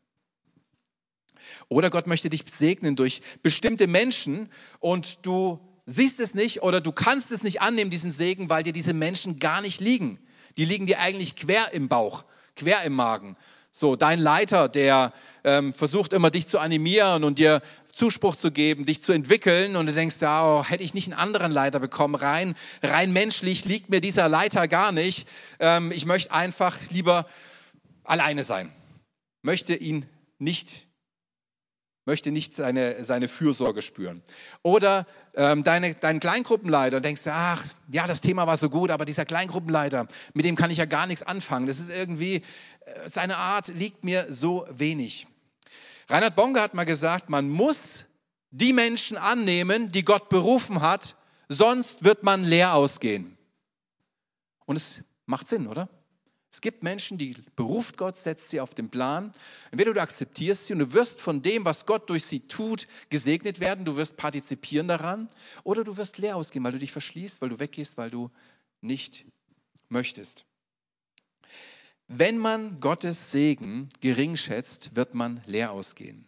[1.67, 4.49] Oder Gott möchte dich segnen durch bestimmte Menschen
[4.79, 8.73] und du siehst es nicht oder du kannst es nicht annehmen, diesen Segen, weil dir
[8.73, 10.19] diese Menschen gar nicht liegen.
[10.57, 13.35] Die liegen dir eigentlich quer im Bauch, quer im Magen.
[13.71, 15.11] So, dein Leiter, der
[15.43, 19.85] ähm, versucht immer dich zu animieren und dir Zuspruch zu geben, dich zu entwickeln und
[19.85, 23.89] du denkst, ja, oh, hätte ich nicht einen anderen Leiter bekommen, rein, rein menschlich liegt
[23.89, 25.27] mir dieser Leiter gar nicht.
[25.59, 27.25] Ähm, ich möchte einfach lieber
[28.03, 28.71] alleine sein,
[29.41, 30.05] möchte ihn
[30.39, 30.84] nicht
[32.05, 34.21] möchte nicht seine, seine Fürsorge spüren.
[34.61, 39.05] Oder ähm, deine, dein Kleingruppenleiter, denkst du, ach, ja, das Thema war so gut, aber
[39.05, 41.67] dieser Kleingruppenleiter, mit dem kann ich ja gar nichts anfangen.
[41.67, 45.27] Das ist irgendwie, äh, seine Art liegt mir so wenig.
[46.07, 48.05] Reinhard Bonge hat mal gesagt, man muss
[48.51, 51.15] die Menschen annehmen, die Gott berufen hat,
[51.49, 53.37] sonst wird man leer ausgehen.
[54.65, 55.89] Und es macht Sinn, oder?
[56.55, 59.33] Es gibt Menschen, die beruft Gott, setzt sie auf den Plan.
[59.71, 63.59] Entweder du akzeptierst sie und du wirst von dem, was Gott durch sie tut, gesegnet
[63.59, 65.27] werden, du wirst partizipieren daran,
[65.65, 68.31] oder du wirst leer ausgehen, weil du dich verschließt, weil du weggehst, weil du
[68.79, 69.25] nicht
[69.89, 70.45] möchtest.
[72.07, 76.25] Wenn man Gottes Segen gering schätzt, wird man leer ausgehen.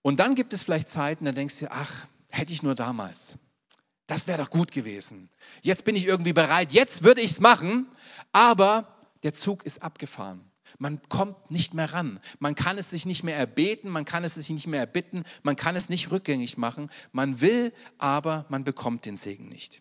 [0.00, 3.36] Und dann gibt es vielleicht Zeiten, da denkst du, ach, hätte ich nur damals.
[4.12, 5.30] Das wäre doch gut gewesen.
[5.62, 7.86] Jetzt bin ich irgendwie bereit, jetzt würde ich es machen,
[8.30, 10.44] aber der Zug ist abgefahren.
[10.76, 12.20] Man kommt nicht mehr ran.
[12.38, 15.56] Man kann es sich nicht mehr erbeten, man kann es sich nicht mehr erbitten, man
[15.56, 16.90] kann es nicht rückgängig machen.
[17.12, 19.80] Man will, aber man bekommt den Segen nicht.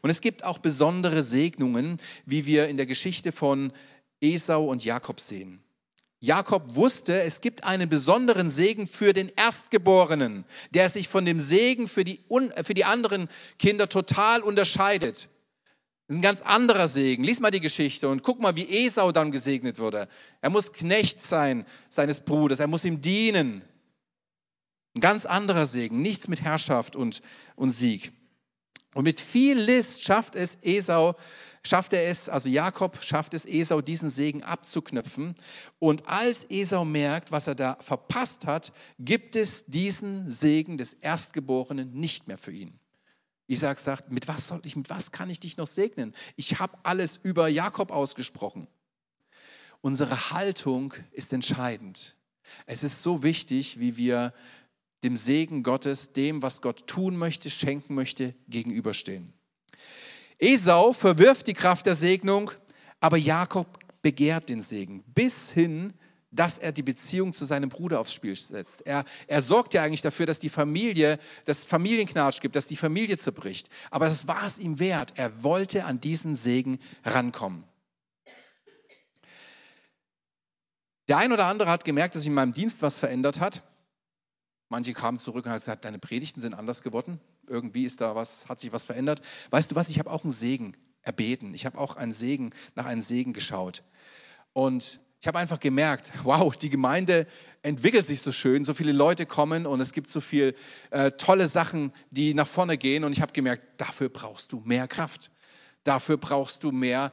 [0.00, 3.70] Und es gibt auch besondere Segnungen, wie wir in der Geschichte von
[4.18, 5.62] Esau und Jakob sehen.
[6.20, 11.88] Jakob wusste, es gibt einen besonderen Segen für den Erstgeborenen, der sich von dem Segen
[11.88, 12.24] für die,
[12.62, 15.28] für die anderen Kinder total unterscheidet.
[16.06, 17.24] Das ist ein ganz anderer Segen.
[17.24, 20.08] Lies mal die Geschichte und guck mal, wie Esau dann gesegnet wurde.
[20.40, 23.62] Er muss Knecht sein seines Bruders, er muss ihm dienen.
[24.94, 27.20] Ein ganz anderer Segen, nichts mit Herrschaft und,
[27.56, 28.12] und Sieg.
[28.94, 31.16] Und mit viel List schafft es Esau,
[31.66, 35.34] schafft er es, also Jakob schafft es Esau, diesen Segen abzuknüpfen.
[35.78, 41.92] Und als Esau merkt, was er da verpasst hat, gibt es diesen Segen des Erstgeborenen
[41.92, 42.78] nicht mehr für ihn.
[43.48, 46.14] Isaac sagt, mit was soll ich, mit was kann ich dich noch segnen?
[46.36, 48.66] Ich habe alles über Jakob ausgesprochen.
[49.80, 52.16] Unsere Haltung ist entscheidend.
[52.66, 54.32] Es ist so wichtig, wie wir
[55.04, 59.32] dem Segen Gottes, dem, was Gott tun möchte, schenken möchte, gegenüberstehen.
[60.38, 62.50] Esau verwirft die Kraft der Segnung,
[63.00, 65.92] aber Jakob begehrt den Segen bis hin,
[66.30, 68.86] dass er die Beziehung zu seinem Bruder aufs Spiel setzt.
[68.86, 73.16] Er, er sorgt ja eigentlich dafür, dass die Familie, dass Familienknatsch gibt, dass die Familie
[73.16, 73.68] zerbricht.
[73.90, 75.14] Aber das war es ihm wert.
[75.16, 77.64] Er wollte an diesen Segen rankommen.
[81.08, 83.62] Der ein oder andere hat gemerkt, dass sich in meinem Dienst was verändert hat.
[84.68, 87.20] Manche kamen zurück und haben gesagt, deine Predigten sind anders geworden.
[87.48, 89.20] Irgendwie ist da was, hat sich was verändert.
[89.50, 91.54] Weißt du was, ich habe auch einen Segen erbeten.
[91.54, 93.82] Ich habe auch einen Segen, nach einem Segen geschaut.
[94.52, 97.26] Und ich habe einfach gemerkt, wow, die Gemeinde
[97.62, 100.54] entwickelt sich so schön, so viele Leute kommen und es gibt so viele
[100.90, 103.04] äh, tolle Sachen, die nach vorne gehen.
[103.04, 105.30] Und ich habe gemerkt, dafür brauchst du mehr Kraft.
[105.84, 107.12] Dafür brauchst du mehr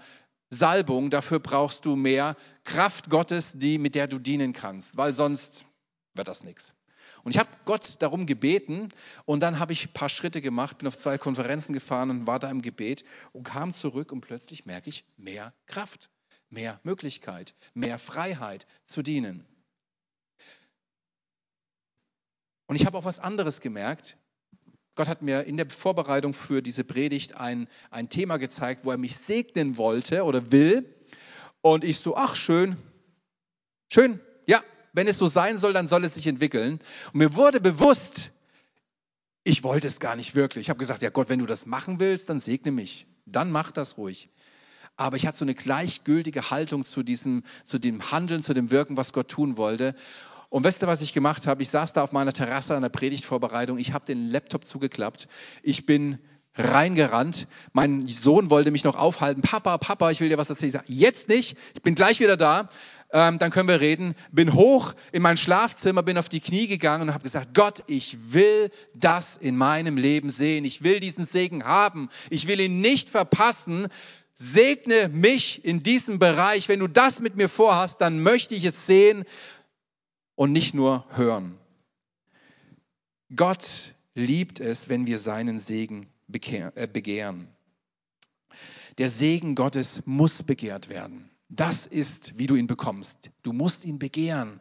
[0.49, 5.65] Salbung, dafür brauchst du mehr Kraft Gottes, die, mit der du dienen kannst, weil sonst
[6.13, 6.73] wird das nichts.
[7.23, 8.89] Und ich habe Gott darum gebeten
[9.25, 12.37] und dann habe ich ein paar Schritte gemacht, bin auf zwei Konferenzen gefahren und war
[12.37, 16.09] da im Gebet und kam zurück und plötzlich merke ich mehr Kraft,
[16.49, 19.45] mehr Möglichkeit, mehr Freiheit zu dienen.
[22.67, 24.17] Und ich habe auch was anderes gemerkt.
[24.95, 28.97] Gott hat mir in der Vorbereitung für diese Predigt ein, ein Thema gezeigt, wo er
[28.97, 30.85] mich segnen wollte oder will.
[31.61, 32.75] Und ich so, ach schön,
[33.91, 34.19] schön,
[34.93, 36.79] wenn es so sein soll, dann soll es sich entwickeln.
[37.11, 38.31] Und mir wurde bewusst,
[39.43, 40.63] ich wollte es gar nicht wirklich.
[40.63, 43.07] Ich habe gesagt, ja Gott, wenn du das machen willst, dann segne mich.
[43.25, 44.29] Dann mach das ruhig.
[44.95, 48.95] Aber ich hatte so eine gleichgültige Haltung zu diesem, zu dem Handeln, zu dem Wirken,
[48.95, 49.95] was Gott tun wollte.
[50.49, 51.63] Und wisst ihr, was ich gemacht habe?
[51.63, 53.79] Ich saß da auf meiner Terrasse an der Predigtvorbereitung.
[53.79, 55.27] Ich habe den Laptop zugeklappt.
[55.63, 56.19] Ich bin
[56.55, 57.47] reingerannt.
[57.71, 59.41] Mein Sohn wollte mich noch aufhalten.
[59.41, 60.67] Papa, Papa, ich will dir was erzählen.
[60.67, 61.57] Ich sage, jetzt nicht.
[61.73, 62.69] Ich bin gleich wieder da
[63.13, 64.15] ähm, dann können wir reden.
[64.31, 68.33] Bin hoch in mein Schlafzimmer, bin auf die Knie gegangen und habe gesagt, Gott, ich
[68.33, 70.65] will das in meinem Leben sehen.
[70.65, 72.09] Ich will diesen Segen haben.
[72.31, 73.87] Ich will ihn nicht verpassen.
[74.33, 76.67] Segne mich in diesem Bereich.
[76.67, 79.25] Wenn du das mit mir vorhast, dann möchte ich es sehen
[80.33, 81.59] und nicht nur hören.
[83.35, 87.47] Gott liebt es, wenn wir seinen Segen begehren.
[88.97, 91.29] Der Segen Gottes muss begehrt werden.
[91.49, 93.29] Das ist, wie du ihn bekommst.
[93.41, 94.59] Du musst ihn begehren.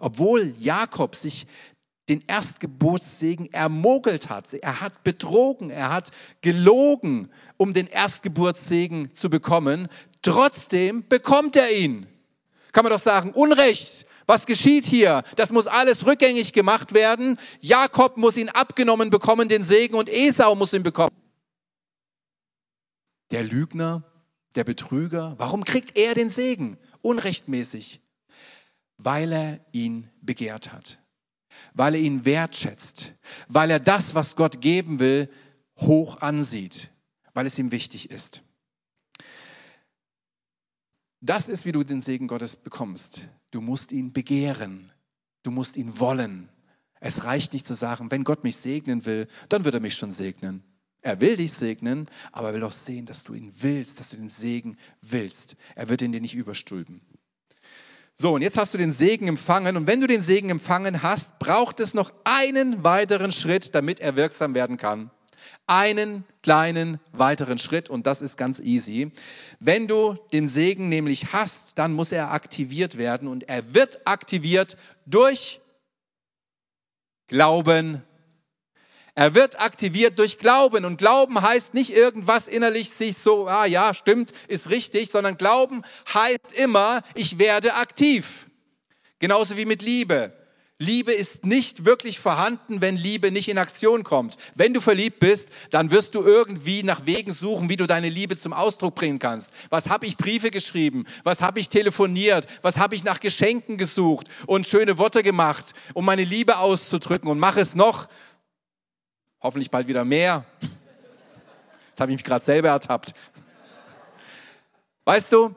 [0.00, 1.46] Obwohl Jakob sich
[2.08, 4.54] den Erstgeburtssegen ermogelt hat.
[4.54, 9.88] Er hat betrogen, er hat gelogen, um den Erstgeburtssegen zu bekommen.
[10.22, 12.06] Trotzdem bekommt er ihn.
[12.72, 14.06] Kann man doch sagen, Unrecht.
[14.28, 15.22] Was geschieht hier?
[15.36, 17.38] Das muss alles rückgängig gemacht werden.
[17.60, 21.16] Jakob muss ihn abgenommen bekommen, den Segen, und Esau muss ihn bekommen.
[23.30, 24.04] Der Lügner
[24.54, 26.76] der Betrüger, warum kriegt er den Segen?
[27.00, 28.00] Unrechtmäßig.
[28.98, 30.98] Weil er ihn begehrt hat.
[31.74, 33.14] weil er ihn wertschätzt,
[33.48, 35.30] weil er das, was Gott geben will,
[35.78, 36.90] hoch ansieht,
[37.34, 38.42] weil es ihm wichtig ist.
[41.20, 43.22] Das ist, wie du den Segen Gottes bekommst.
[43.50, 44.92] Du musst ihn begehren.
[45.42, 46.48] Du musst ihn wollen.
[47.00, 50.12] Es reicht nicht zu sagen, wenn Gott mich segnen will, dann wird er mich schon
[50.12, 50.62] segnen.
[51.00, 54.16] Er will dich segnen, aber er will auch sehen, dass du ihn willst, dass du
[54.16, 55.56] den Segen willst.
[55.76, 57.00] Er wird ihn dir nicht überstülpen.
[58.14, 59.76] So, und jetzt hast du den Segen empfangen.
[59.76, 64.16] Und wenn du den Segen empfangen hast, braucht es noch einen weiteren Schritt, damit er
[64.16, 65.12] wirksam werden kann.
[65.66, 69.12] Einen kleinen weiteren Schritt und das ist ganz easy.
[69.60, 74.76] Wenn du den Segen nämlich hast, dann muss er aktiviert werden und er wird aktiviert
[75.06, 75.60] durch
[77.26, 78.02] Glauben
[79.18, 80.84] er wird aktiviert durch Glauben.
[80.84, 85.82] Und Glauben heißt nicht irgendwas innerlich sich so, ah ja, stimmt, ist richtig, sondern Glauben
[86.14, 88.46] heißt immer, ich werde aktiv.
[89.18, 90.37] Genauso wie mit Liebe.
[90.80, 94.36] Liebe ist nicht wirklich vorhanden, wenn Liebe nicht in Aktion kommt.
[94.54, 98.36] Wenn du verliebt bist, dann wirst du irgendwie nach Wegen suchen, wie du deine Liebe
[98.36, 99.50] zum Ausdruck bringen kannst.
[99.70, 101.04] Was habe ich Briefe geschrieben?
[101.24, 102.46] Was habe ich telefoniert?
[102.62, 107.28] Was habe ich nach Geschenken gesucht und schöne Worte gemacht, um meine Liebe auszudrücken?
[107.28, 108.08] Und mach es noch,
[109.40, 110.44] Hoffentlich bald wieder mehr.
[111.90, 113.14] Jetzt habe ich mich gerade selber ertappt.
[115.04, 115.54] Weißt du?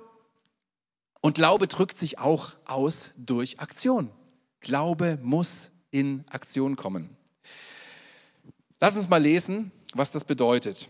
[1.19, 4.11] Und Glaube drückt sich auch aus durch Aktion.
[4.61, 7.09] Glaube muss in Aktion kommen.
[8.79, 10.89] Lass uns mal lesen, was das bedeutet.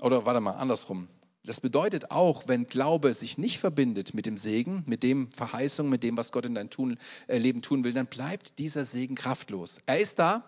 [0.00, 1.08] Oder warte mal, andersrum.
[1.44, 6.02] Das bedeutet auch, wenn Glaube sich nicht verbindet mit dem Segen, mit dem Verheißung, mit
[6.02, 6.68] dem, was Gott in dein
[7.28, 9.78] äh, Leben tun will, dann bleibt dieser Segen kraftlos.
[9.86, 10.44] Er ist da,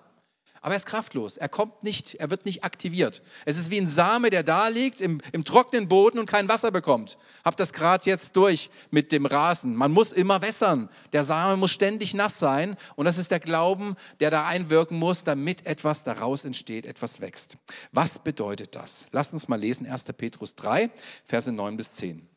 [0.62, 1.36] aber er ist kraftlos.
[1.36, 3.22] Er kommt nicht, er wird nicht aktiviert.
[3.44, 6.70] Es ist wie ein Same, der da liegt im, im trockenen Boden und kein Wasser
[6.70, 7.18] bekommt.
[7.44, 9.74] Hab das gerade jetzt durch mit dem Rasen.
[9.74, 10.88] Man muss immer wässern.
[11.12, 12.76] Der Same muss ständig nass sein.
[12.94, 17.58] Und das ist der Glauben, der da einwirken muss, damit etwas daraus entsteht, etwas wächst.
[17.90, 19.06] Was bedeutet das?
[19.10, 20.04] Lasst uns mal lesen, 1.
[20.16, 20.90] Petrus 3,
[21.24, 22.28] Verse 9 bis 10.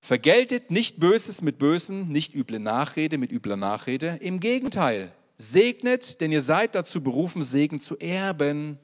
[0.00, 4.18] Vergeltet nicht Böses mit Bösen, nicht üble Nachrede mit übler Nachrede.
[4.20, 5.12] Im Gegenteil,
[5.50, 8.78] Segnet, denn ihr seid dazu berufen, Segen zu erben.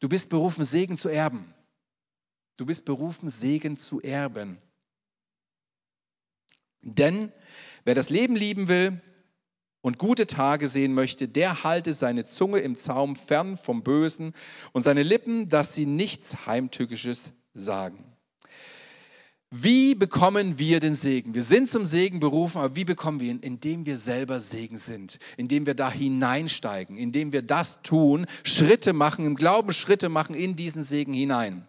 [0.00, 1.54] Du bist berufen, Segen zu erben.
[2.56, 4.58] Du bist berufen, Segen zu erben.
[6.82, 7.32] Denn
[7.84, 9.00] wer das Leben lieben will
[9.80, 14.34] und gute Tage sehen möchte, der halte seine Zunge im Zaum fern vom Bösen
[14.72, 18.11] und seine Lippen, dass sie nichts Heimtückisches sagen.
[19.54, 21.34] Wie bekommen wir den Segen?
[21.34, 23.40] Wir sind zum Segen berufen, aber wie bekommen wir ihn?
[23.40, 29.26] Indem wir selber Segen sind, indem wir da hineinsteigen, indem wir das tun, Schritte machen,
[29.26, 31.68] im Glauben Schritte machen in diesen Segen hinein.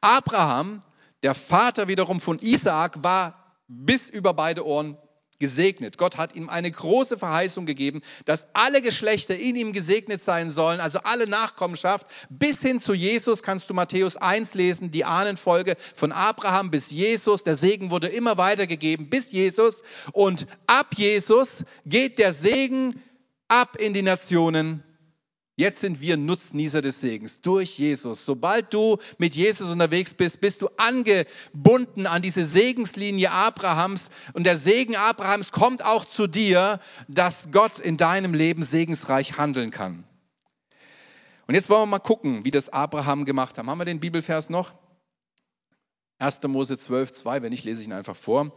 [0.00, 0.82] Abraham,
[1.22, 4.96] der Vater wiederum von Isaak, war bis über beide Ohren
[5.42, 5.98] gesegnet.
[5.98, 10.78] Gott hat ihm eine große Verheißung gegeben, dass alle Geschlechter in ihm gesegnet sein sollen,
[10.78, 12.06] also alle Nachkommenschaft.
[12.30, 17.42] Bis hin zu Jesus kannst du Matthäus 1 lesen, die Ahnenfolge von Abraham bis Jesus.
[17.42, 19.82] Der Segen wurde immer weitergegeben bis Jesus.
[20.12, 23.02] Und ab Jesus geht der Segen
[23.48, 24.84] ab in die Nationen
[25.54, 28.24] Jetzt sind wir Nutznießer des Segens durch Jesus.
[28.24, 34.10] Sobald du mit Jesus unterwegs bist, bist du angebunden an diese Segenslinie Abrahams.
[34.32, 39.70] Und der Segen Abrahams kommt auch zu dir, dass Gott in deinem Leben segensreich handeln
[39.70, 40.04] kann.
[41.46, 43.66] Und jetzt wollen wir mal gucken, wie das Abraham gemacht hat.
[43.66, 44.72] Haben wir den Bibelvers noch?
[46.18, 46.42] 1.
[46.44, 48.54] Mose 12, 2, wenn nicht, lese ich ihn einfach vor.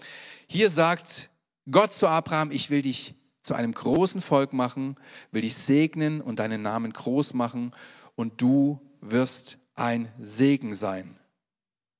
[0.47, 1.29] Hier sagt
[1.69, 4.95] Gott zu Abraham, ich will dich zu einem großen Volk machen,
[5.31, 7.75] will dich segnen und deinen Namen groß machen
[8.15, 11.15] und du wirst ein Segen sein.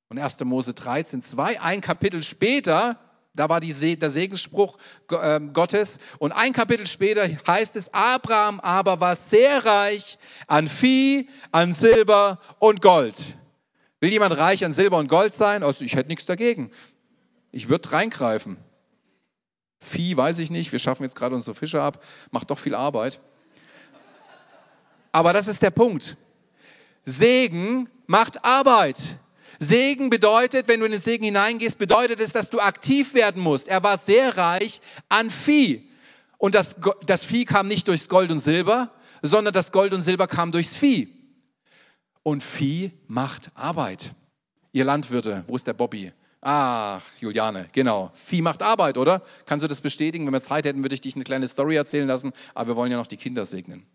[0.10, 0.40] Und 1.
[0.40, 2.98] Mose 13, 2, ein Kapitel später,
[3.36, 4.78] da war die, der Segensspruch
[5.22, 6.00] ähm, Gottes.
[6.18, 12.40] Und ein Kapitel später heißt es, Abraham aber war sehr reich an Vieh, an Silber
[12.58, 13.38] und Gold.
[14.00, 15.62] Will jemand reich an Silber und Gold sein?
[15.62, 16.72] Also ich hätte nichts dagegen.
[17.52, 18.58] Ich würde reingreifen.
[19.86, 23.20] Vieh, weiß ich nicht, wir schaffen jetzt gerade unsere Fische ab, macht doch viel Arbeit.
[25.12, 26.18] Aber das ist der Punkt.
[27.06, 29.00] Segen macht Arbeit.
[29.60, 33.68] Segen bedeutet, wenn du in den Segen hineingehst, bedeutet es, dass du aktiv werden musst.
[33.68, 35.90] Er war sehr reich an Vieh.
[36.38, 40.28] Und das, das Vieh kam nicht durchs Gold und Silber, sondern das Gold und Silber
[40.28, 41.08] kam durchs Vieh.
[42.24, 44.14] Und Vieh macht Arbeit.
[44.74, 46.12] Ihr Landwirte, wo ist der Bobby?
[46.42, 48.12] Ach, Juliane, genau.
[48.14, 49.22] Vieh macht Arbeit, oder?
[49.46, 50.26] Kannst du das bestätigen?
[50.26, 52.92] Wenn wir Zeit hätten, würde ich dich eine kleine Story erzählen lassen, aber wir wollen
[52.92, 53.86] ja noch die Kinder segnen.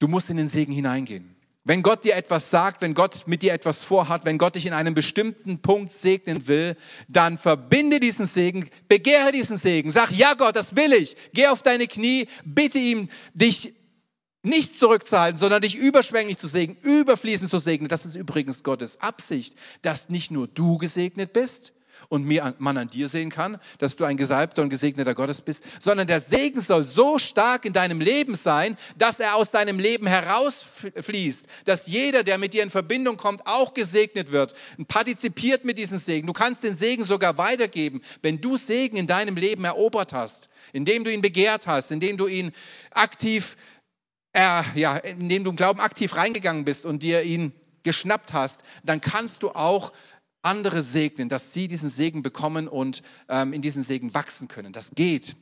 [0.00, 1.36] Du musst in den Segen hineingehen.
[1.62, 4.72] Wenn Gott dir etwas sagt, wenn Gott mit dir etwas vorhat, wenn Gott dich in
[4.72, 6.74] einem bestimmten Punkt segnen will,
[7.06, 11.16] dann verbinde diesen Segen, begehre diesen Segen, sag, ja Gott, das will ich.
[11.34, 13.74] Geh auf deine Knie, bitte ihm, dich
[14.42, 17.88] nicht zurückzuhalten, sondern dich überschwänglich zu segnen, überfließend zu segnen.
[17.88, 21.72] Das ist übrigens Gottes Absicht, dass nicht nur du gesegnet bist,
[22.08, 25.62] und mir, man an dir sehen kann, dass du ein gesalbter und gesegneter Gottes bist,
[25.78, 30.06] sondern der Segen soll so stark in deinem Leben sein, dass er aus deinem Leben
[30.06, 35.78] herausfließt, dass jeder, der mit dir in Verbindung kommt, auch gesegnet wird und partizipiert mit
[35.78, 36.26] diesem Segen.
[36.26, 41.04] Du kannst den Segen sogar weitergeben, wenn du Segen in deinem Leben erobert hast, indem
[41.04, 42.52] du ihn begehrt hast, indem du ihn
[42.90, 43.69] aktiv, äh,
[44.74, 49.42] ja, indem du im Glauben aktiv reingegangen bist und dir ihn geschnappt hast, dann kannst
[49.42, 49.92] du auch
[50.42, 54.72] andere segnen, dass sie diesen Segen bekommen und ähm, in diesen Segen wachsen können.
[54.72, 55.36] Das geht.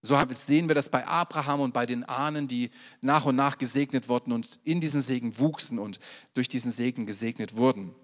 [0.00, 4.08] So sehen wir das bei Abraham und bei den Ahnen, die nach und nach gesegnet
[4.08, 5.98] wurden und in diesen Segen wuchsen und
[6.34, 7.94] durch diesen Segen gesegnet wurden.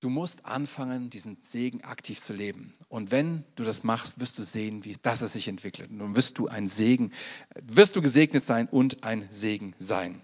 [0.00, 2.72] Du musst anfangen, diesen Segen aktiv zu leben.
[2.88, 5.90] Und wenn du das machst, wirst du sehen, wie das es sich entwickelt.
[5.90, 7.12] Und dann wirst du ein Segen,
[7.60, 10.22] wirst du gesegnet sein und ein Segen sein.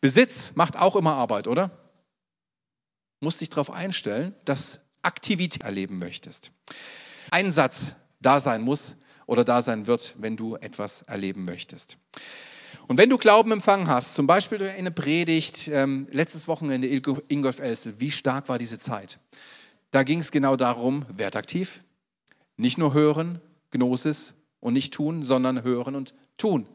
[0.00, 1.70] Besitz macht auch immer Arbeit, oder?
[3.20, 6.50] Musst dich darauf einstellen, dass Aktivität erleben möchtest.
[7.30, 11.96] Einsatz da sein muss oder da sein wird, wenn du etwas erleben möchtest.
[12.86, 17.60] Und wenn du Glauben empfangen hast, zum Beispiel durch eine Predigt, ähm, letztes Wochenende Ingolf
[17.60, 19.18] Elsel, wie stark war diese Zeit?
[19.90, 21.80] Da ging es genau darum, werd aktiv,
[22.56, 26.66] nicht nur hören, Gnosis und nicht tun, sondern hören und tun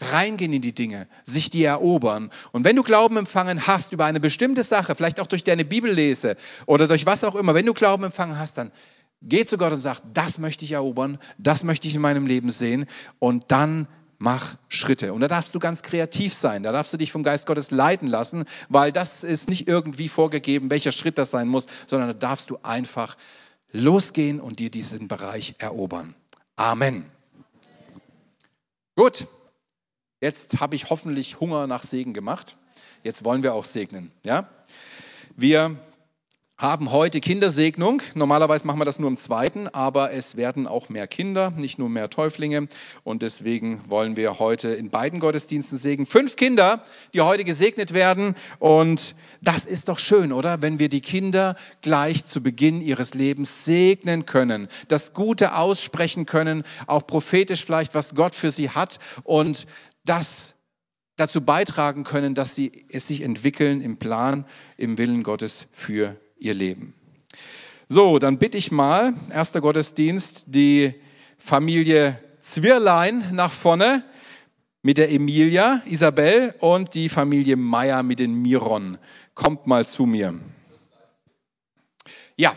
[0.00, 2.30] reingehen in die Dinge, sich die erobern.
[2.52, 6.36] Und wenn du Glauben empfangen hast über eine bestimmte Sache, vielleicht auch durch deine Bibellese
[6.66, 8.70] oder durch was auch immer, wenn du Glauben empfangen hast, dann
[9.22, 12.50] geh zu Gott und sag, das möchte ich erobern, das möchte ich in meinem Leben
[12.50, 12.86] sehen
[13.18, 15.12] und dann mach Schritte.
[15.12, 18.08] Und da darfst du ganz kreativ sein, da darfst du dich vom Geist Gottes leiten
[18.08, 22.50] lassen, weil das ist nicht irgendwie vorgegeben, welcher Schritt das sein muss, sondern da darfst
[22.50, 23.16] du einfach
[23.72, 26.14] losgehen und dir diesen Bereich erobern.
[26.56, 27.06] Amen.
[28.96, 29.26] Gut.
[30.20, 32.56] Jetzt habe ich hoffentlich Hunger nach Segen gemacht.
[33.04, 34.10] Jetzt wollen wir auch segnen.
[34.24, 34.48] Ja?
[35.36, 35.76] Wir
[36.58, 38.02] haben heute Kindersegnung.
[38.16, 41.88] Normalerweise machen wir das nur im zweiten, aber es werden auch mehr Kinder, nicht nur
[41.88, 42.66] mehr Täuflinge.
[43.04, 46.04] Und deswegen wollen wir heute in beiden Gottesdiensten segnen.
[46.04, 46.82] Fünf Kinder,
[47.14, 48.34] die heute gesegnet werden.
[48.58, 50.60] Und das ist doch schön, oder?
[50.60, 56.64] Wenn wir die Kinder gleich zu Beginn ihres Lebens segnen können, das Gute aussprechen können,
[56.88, 58.98] auch prophetisch vielleicht, was Gott für sie hat.
[59.22, 59.68] Und
[60.04, 60.56] das
[61.14, 64.44] dazu beitragen können, dass sie es sich entwickeln im Plan,
[64.76, 66.94] im Willen Gottes für ihr Leben.
[67.88, 70.94] So, dann bitte ich mal, erster Gottesdienst, die
[71.38, 74.04] Familie Zwirlein nach vorne
[74.82, 78.98] mit der Emilia, Isabel und die Familie Meier mit den Miron.
[79.34, 80.34] Kommt mal zu mir.
[82.36, 82.54] Ja,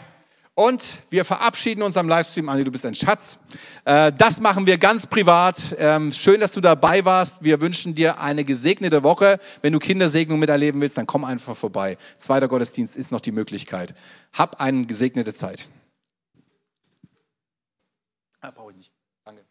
[0.68, 3.40] und wir verabschieden uns am Livestream, Andi, du bist ein Schatz.
[3.84, 5.76] Äh, das machen wir ganz privat.
[5.80, 7.44] Ähm, schön, dass du dabei warst.
[7.44, 9.40] Wir wünschen dir eine gesegnete Woche.
[9.64, 11.98] Wenn du Kindersegnung miterleben willst, dann komm einfach vorbei.
[12.18, 13.96] Zweiter Gottesdienst ist noch die Möglichkeit.
[14.34, 15.68] Hab eine gesegnete Zeit.
[18.42, 18.92] Ah, brauche ich nicht.
[19.26, 19.44] Danke.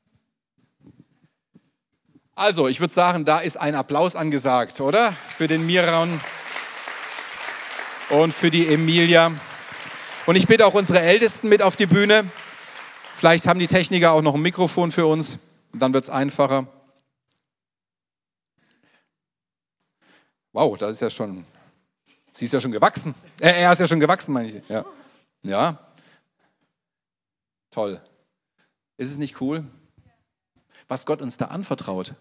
[2.37, 5.13] Also, ich würde sagen, da ist ein Applaus angesagt, oder?
[5.37, 6.21] Für den Miran
[8.11, 9.33] und für die Emilia.
[10.27, 12.31] Und ich bitte auch unsere Ältesten mit auf die Bühne.
[13.15, 15.39] Vielleicht haben die Techniker auch noch ein Mikrofon für uns.
[15.73, 16.67] Dann wird es einfacher.
[20.53, 21.45] Wow, das ist ja schon,
[22.33, 23.15] sie ist ja schon gewachsen.
[23.41, 24.69] Äh, er ist ja schon gewachsen, meine ich.
[24.69, 24.85] Ja.
[25.43, 25.79] ja.
[27.71, 28.01] Toll.
[28.97, 29.65] Ist es nicht cool,
[30.89, 32.15] was Gott uns da anvertraut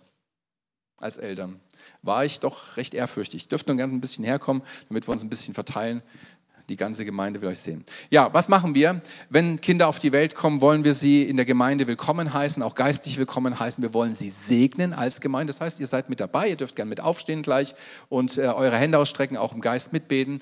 [0.98, 1.60] als Eltern?
[2.02, 3.48] War ich doch recht ehrfürchtig.
[3.48, 6.04] Dürfte nur gerne ein bisschen herkommen, damit wir uns ein bisschen verteilen.
[6.70, 7.84] Die ganze Gemeinde will euch sehen.
[8.12, 9.02] Ja, was machen wir?
[9.32, 12.76] Wenn Kinder auf die Welt kommen, wollen wir sie in der Gemeinde willkommen heißen, auch
[12.76, 13.82] geistig willkommen heißen.
[13.82, 15.52] Wir wollen sie segnen als Gemeinde.
[15.52, 17.74] Das heißt, ihr seid mit dabei, ihr dürft gerne mit aufstehen gleich
[18.08, 20.38] und äh, eure Hände ausstrecken, auch im Geist mitbeten.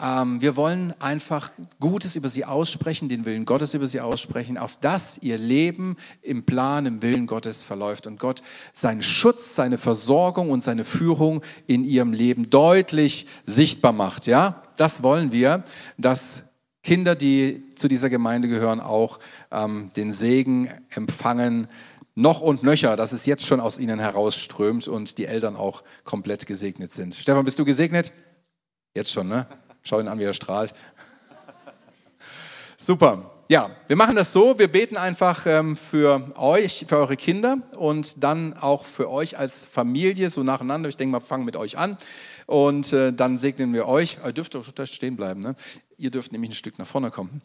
[0.00, 4.76] Ähm, wir wollen einfach Gutes über sie aussprechen, den Willen Gottes über sie aussprechen, auf
[4.80, 10.50] das ihr Leben im Plan, im Willen Gottes verläuft und Gott seinen Schutz, seine Versorgung
[10.50, 14.26] und seine Führung in ihrem Leben deutlich sichtbar macht.
[14.26, 15.62] Ja, das wollen wir,
[15.98, 16.42] dass
[16.82, 19.18] Kinder, die zu dieser Gemeinde gehören, auch
[19.50, 21.68] ähm, den Segen empfangen,
[22.14, 26.46] noch und nöcher, dass es jetzt schon aus ihnen herausströmt und die Eltern auch komplett
[26.46, 27.14] gesegnet sind.
[27.14, 28.12] Stefan, bist du gesegnet?
[28.94, 29.46] Jetzt schon, ne?
[29.82, 30.74] Schau ihn an, wie er strahlt.
[32.78, 33.30] Super.
[33.48, 38.22] ja, wir machen das so, wir beten einfach ähm, für euch, für eure Kinder und
[38.24, 40.88] dann auch für euch als Familie so nacheinander.
[40.88, 41.98] Ich denke mal, fangen mit euch an
[42.50, 44.18] und äh, dann segnen wir euch.
[44.24, 45.54] Ihr dürft doch stehen bleiben, ne?
[45.96, 47.42] Ihr dürft nämlich ein Stück nach vorne kommen.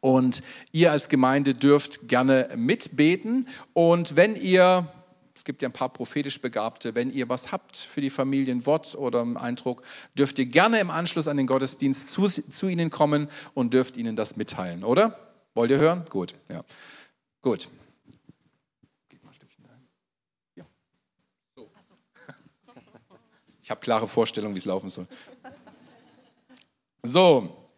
[0.00, 0.42] Und
[0.72, 3.46] ihr als Gemeinde dürft gerne mitbeten.
[3.72, 4.86] Und wenn ihr,
[5.34, 8.94] es gibt ja ein paar prophetisch Begabte, wenn ihr was habt für die Familien, Wort
[8.94, 9.82] oder einen Eindruck,
[10.18, 14.16] dürft ihr gerne im Anschluss an den Gottesdienst zu, zu ihnen kommen und dürft ihnen
[14.16, 15.18] das mitteilen, oder?
[15.54, 16.04] Wollt ihr hören?
[16.10, 16.62] Gut, ja.
[17.40, 17.70] Gut.
[23.70, 25.06] Ich habe klare Vorstellungen, wie es laufen soll.
[27.04, 27.70] So,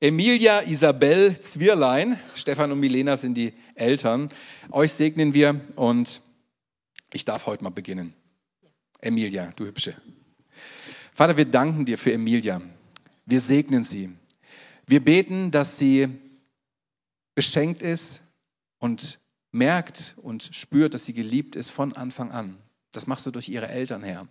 [0.00, 4.30] Emilia Isabel Zwirlein, Stefan und Milena sind die Eltern.
[4.70, 6.22] Euch segnen wir und
[7.12, 8.14] ich darf heute mal beginnen.
[9.02, 9.94] Emilia, du Hübsche.
[11.12, 12.62] Vater, wir danken dir für Emilia.
[13.26, 14.08] Wir segnen sie.
[14.86, 16.08] Wir beten, dass sie
[17.34, 18.22] beschenkt ist
[18.78, 19.18] und
[19.52, 22.56] merkt und spürt, dass sie geliebt ist von Anfang an.
[22.92, 24.26] Das machst du durch ihre Eltern, Herr.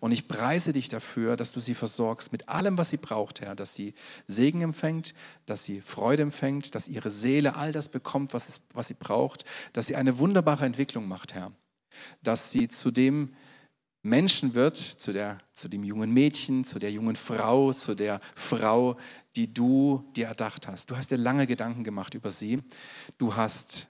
[0.00, 3.54] Und ich preise dich dafür, dass du sie versorgst mit allem, was sie braucht, Herr.
[3.54, 3.94] Dass sie
[4.26, 5.14] Segen empfängt,
[5.46, 9.44] dass sie Freude empfängt, dass ihre Seele all das bekommt, was, was sie braucht.
[9.72, 11.52] Dass sie eine wunderbare Entwicklung macht, Herr.
[12.22, 13.34] Dass sie zu dem
[14.02, 18.96] Menschen wird, zu, der, zu dem jungen Mädchen, zu der jungen Frau, zu der Frau,
[19.36, 20.90] die du dir erdacht hast.
[20.90, 22.62] Du hast dir lange Gedanken gemacht über sie.
[23.16, 23.88] Du hast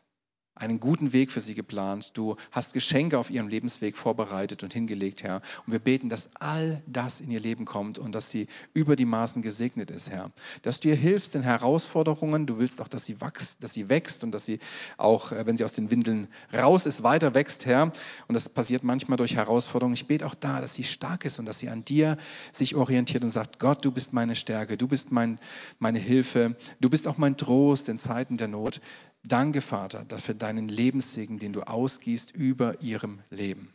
[0.55, 2.11] einen guten Weg für sie geplant.
[2.15, 5.41] Du hast Geschenke auf ihrem Lebensweg vorbereitet und hingelegt, Herr.
[5.67, 9.07] Und wir beten, dass all das in ihr Leben kommt und dass sie über die
[9.07, 10.31] Maßen gesegnet ist, Herr.
[10.61, 12.47] Dass du ihr hilfst in Herausforderungen.
[12.47, 14.59] Du willst auch, dass sie wächst, dass sie wächst und dass sie
[14.99, 17.93] auch, äh, wenn sie aus den Windeln raus ist, weiter wächst, Herr.
[18.29, 19.95] Und das passiert manchmal durch Herausforderungen.
[19.95, 22.19] Ich bete auch da, dass sie stark ist und dass sie an dir
[22.53, 25.39] sich orientiert und sagt, Gott, du bist meine Stärke, du bist mein,
[25.79, 28.81] meine Hilfe, du bist auch mein Trost in Zeiten der Not.
[29.25, 33.73] Danke, Vater, für deinen Lebenssegen, den du ausgießt über ihrem Leben.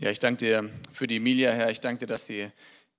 [0.00, 1.70] Ja, ich danke dir für die Emilia, Herr.
[1.70, 2.48] Ich danke dir, dass sie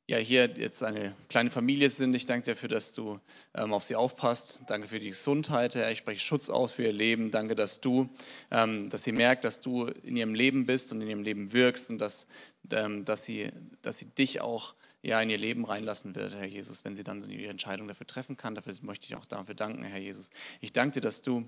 [0.07, 2.13] ja hier jetzt eine kleine Familie sind.
[2.13, 3.19] Ich danke dir dafür, dass du
[3.55, 4.61] ähm, auf sie aufpasst.
[4.67, 5.89] Danke für die Gesundheit, Herr.
[5.91, 7.31] Ich spreche Schutz aus für ihr Leben.
[7.31, 8.09] Danke, dass du,
[8.51, 11.89] ähm, dass sie merkt, dass du in ihrem Leben bist und in ihrem Leben wirkst
[11.89, 12.27] und dass,
[12.71, 13.49] ähm, dass, sie,
[13.81, 17.29] dass sie dich auch ja, in ihr Leben reinlassen wird, Herr Jesus, wenn sie dann
[17.29, 18.55] ihre Entscheidung dafür treffen kann.
[18.55, 20.29] Dafür möchte ich auch dafür danken, Herr Jesus.
[20.61, 21.45] Ich danke dir, dass du,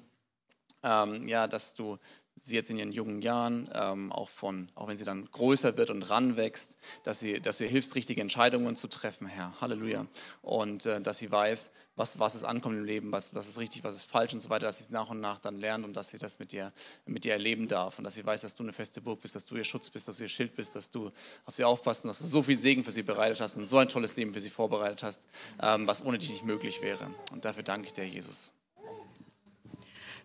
[0.84, 1.98] ähm, ja, dass du
[2.46, 5.90] sie jetzt in ihren jungen Jahren, ähm, auch, von, auch wenn sie dann größer wird
[5.90, 9.60] und ranwächst, dass, sie, dass ihr hilfst, richtige Entscheidungen zu treffen, Herr.
[9.62, 10.06] Halleluja.
[10.42, 13.84] Und äh, dass sie weiß, was, was es ankommt im Leben, was, was ist richtig,
[13.84, 15.94] was ist falsch und so weiter, dass sie es nach und nach dann lernt und
[15.94, 16.72] dass sie das mit dir,
[17.06, 17.98] mit dir erleben darf.
[17.98, 20.08] Und dass sie weiß, dass du eine feste Burg bist, dass du ihr Schutz bist,
[20.08, 21.12] dass du ihr Schild bist, dass du
[21.46, 23.78] auf sie aufpasst und dass du so viel Segen für sie bereitet hast und so
[23.78, 25.28] ein tolles Leben für sie vorbereitet hast,
[25.62, 27.14] ähm, was ohne dich nicht möglich wäre.
[27.32, 28.52] Und dafür danke ich dir, Jesus.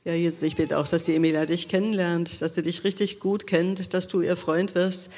[0.02, 3.46] Ja, Jesus, ich bitte auch, dass die Emilia dich kennenlernt, dass sie dich richtig gut
[3.46, 5.10] kennt, dass du ihr Freund wirst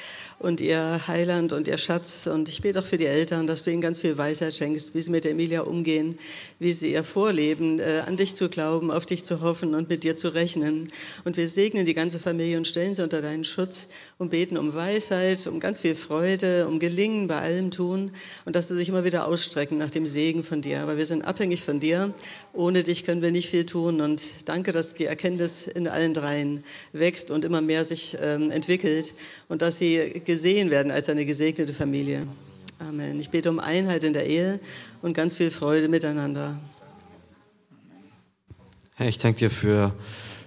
[0.43, 2.27] und ihr Heiland und ihr Schatz.
[2.27, 5.01] Und ich bete auch für die Eltern, dass du ihnen ganz viel Weisheit schenkst, wie
[5.01, 6.17] sie mit Emilia umgehen,
[6.59, 10.03] wie sie ihr vorleben, äh, an dich zu glauben, auf dich zu hoffen und mit
[10.03, 10.91] dir zu rechnen.
[11.23, 13.87] Und wir segnen die ganze Familie und stellen sie unter deinen Schutz
[14.17, 18.11] und beten um Weisheit, um ganz viel Freude, um Gelingen bei allem tun
[18.43, 20.81] und dass sie sich immer wieder ausstrecken nach dem Segen von dir.
[20.81, 22.13] Aber wir sind abhängig von dir.
[22.51, 24.01] Ohne dich können wir nicht viel tun.
[24.01, 29.13] Und danke, dass die Erkenntnis in allen dreien wächst und immer mehr sich ähm, entwickelt
[29.47, 32.25] und dass sie gesehen werden als eine gesegnete Familie.
[32.79, 33.19] Amen.
[33.19, 34.59] Ich bete um Einheit in der Ehe
[35.03, 36.59] und ganz viel Freude miteinander.
[38.95, 39.93] Herr, ich danke dir für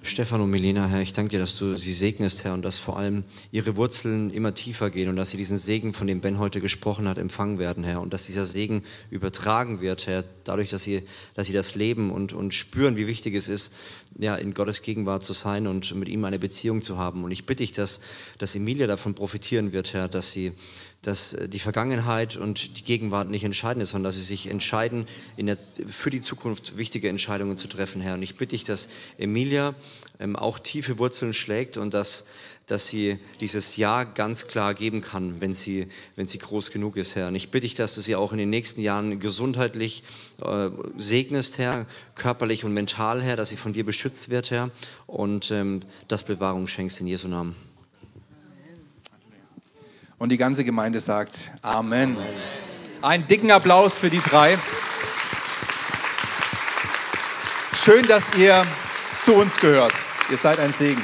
[0.02, 2.96] Stefan und Melina, Herr, ich danke dir, dass du sie segnest, Herr, und dass vor
[2.96, 3.22] allem
[3.52, 7.06] ihre Wurzeln immer tiefer gehen und dass sie diesen Segen, von dem Ben heute gesprochen
[7.06, 11.02] hat, empfangen werden, Herr, und dass dieser Segen übertragen wird, Herr, dadurch, dass sie,
[11.34, 13.72] dass sie das leben und, und spüren, wie wichtig es ist,
[14.18, 17.24] ja, in Gottes Gegenwart zu sein und mit ihm eine Beziehung zu haben.
[17.24, 18.00] Und ich bitte dich, dass,
[18.38, 20.52] dass Emilia davon profitieren wird, Herr, dass sie,
[21.02, 25.06] dass äh, die Vergangenheit und die Gegenwart nicht entscheidend ist, sondern dass sie sich entscheiden,
[25.36, 28.14] in der, für die Zukunft wichtige Entscheidungen zu treffen, Herr.
[28.14, 28.88] Und ich bitte dich, dass
[29.18, 29.74] Emilia
[30.18, 32.24] ähm, auch tiefe Wurzeln schlägt und dass,
[32.66, 35.86] dass sie dieses Ja ganz klar geben kann, wenn sie,
[36.16, 37.28] wenn sie groß genug ist, Herr.
[37.28, 40.02] Und ich bitte dich, dass du sie auch in den nächsten Jahren gesundheitlich
[40.42, 41.86] äh, segnest, Herr,
[42.16, 44.70] körperlich und mental, Herr, dass sie von dir beschützt wird, Herr,
[45.06, 47.54] und ähm, das Bewahrung schenkst in Jesu Namen.
[50.18, 52.16] Und die ganze Gemeinde sagt Amen.
[53.00, 54.58] Einen dicken Applaus für die drei.
[57.84, 58.64] Schön, dass ihr
[59.24, 59.92] zu uns gehört.
[60.30, 61.02] Ihr seid ein Segen.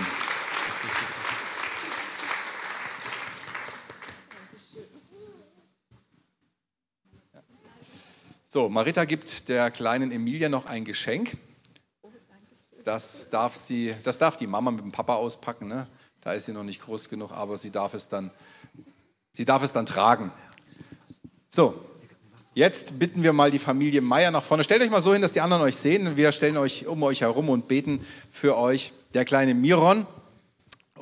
[8.54, 11.38] So, Marita gibt der kleinen Emilia noch ein Geschenk.
[12.84, 15.68] Das darf, sie, das darf die Mama mit dem Papa auspacken.
[15.68, 15.86] Ne?
[16.20, 18.30] Da ist sie noch nicht groß genug, aber sie darf es dann,
[19.32, 20.30] sie darf es dann tragen.
[21.48, 21.82] So,
[22.52, 24.64] jetzt bitten wir mal die Familie Meier nach vorne.
[24.64, 26.18] Stellt euch mal so hin, dass die anderen euch sehen.
[26.18, 28.92] Wir stellen euch um euch herum und beten für euch.
[29.14, 30.06] Der kleine Miron.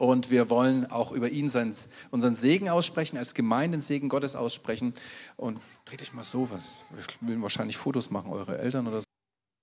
[0.01, 1.77] Und wir wollen auch über ihn seinen,
[2.11, 4.95] unseren Segen aussprechen, als Gemeindensegen Gottes aussprechen.
[5.37, 9.07] Und dreht euch mal so, was, wir will wahrscheinlich Fotos machen, eure Eltern oder so.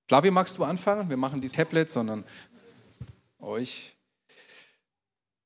[0.08, 1.10] Flavio, magst du anfangen?
[1.10, 2.24] Wir machen die Tablets, sondern
[3.40, 3.98] euch.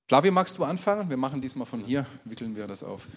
[0.10, 1.10] Flavio, magst du anfangen?
[1.10, 3.08] Wir machen diesmal von hier, wickeln wir das auf.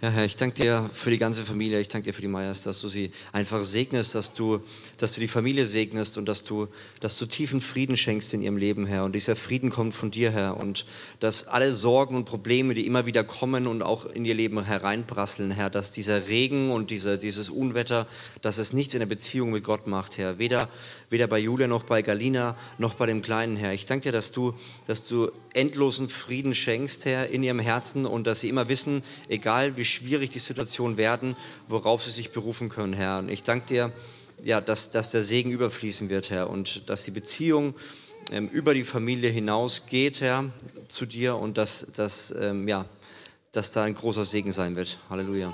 [0.00, 2.62] Ja, Herr, ich danke dir für die ganze Familie, ich danke dir für die Meyers,
[2.62, 4.60] dass du sie einfach segnest, dass du,
[4.96, 6.68] dass du die Familie segnest und dass du,
[7.00, 9.02] dass du tiefen Frieden schenkst in ihrem Leben, Herr.
[9.02, 10.56] Und dieser Frieden kommt von dir, Herr.
[10.56, 10.86] Und
[11.18, 15.50] dass alle Sorgen und Probleme, die immer wieder kommen und auch in ihr Leben hereinprasseln,
[15.50, 18.06] Herr, dass dieser Regen und diese, dieses Unwetter,
[18.40, 20.38] dass es nichts in der Beziehung mit Gott macht, Herr.
[20.38, 20.68] Weder,
[21.10, 23.72] weder bei Julia noch bei Galina noch bei dem Kleinen, Herr.
[23.72, 24.54] Ich danke dir, dass du,
[24.86, 29.76] dass du endlosen Frieden schenkst, Herr, in ihrem Herzen und dass sie immer wissen, egal
[29.76, 31.36] wie schwierig die Situation werden,
[31.66, 33.18] worauf sie sich berufen können, Herr.
[33.18, 33.92] Und ich danke dir,
[34.44, 37.74] ja, dass, dass der Segen überfließen wird, Herr, und dass die Beziehung
[38.30, 40.50] ähm, über die Familie hinaus geht, Herr,
[40.88, 42.84] zu dir und dass, dass, ähm, ja,
[43.52, 44.98] dass da ein großer Segen sein wird.
[45.10, 45.52] Halleluja.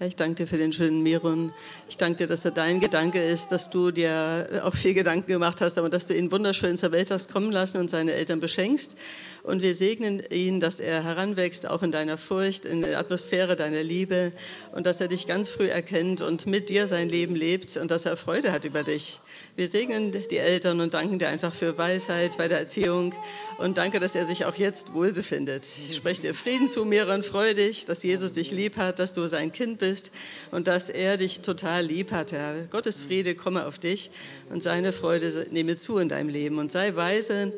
[0.00, 1.52] Ich danke dir für den schönen Miron.
[1.88, 5.60] Ich danke dir, dass er dein Gedanke ist, dass du dir auch viel Gedanken gemacht
[5.60, 8.96] hast, aber dass du ihn wunderschön zur Welt hast kommen lassen und seine Eltern beschenkst.
[9.44, 13.82] Und wir segnen ihn, dass er heranwächst, auch in deiner Furcht, in der Atmosphäre deiner
[13.82, 14.32] Liebe
[14.72, 18.06] und dass er dich ganz früh erkennt und mit dir sein Leben lebt und dass
[18.06, 19.20] er Freude hat über dich.
[19.54, 23.14] Wir segnen die Eltern und danken dir einfach für Weisheit bei der Erziehung
[23.58, 25.66] und danke, dass er sich auch jetzt wohl befindet.
[25.90, 29.26] Ich spreche dir Frieden zu, Miron, freu dich, dass Jesus dich lieb hat, dass du
[29.26, 30.10] sein Kind bist
[30.52, 32.54] und dass er dich total lieb hat, Herr.
[32.70, 34.10] Gottes Friede komme auf dich
[34.48, 37.52] und seine Freude nehme zu in deinem Leben und sei weise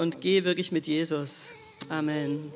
[0.00, 1.54] und geh wirklich mit Jesus.
[1.90, 2.50] Amen.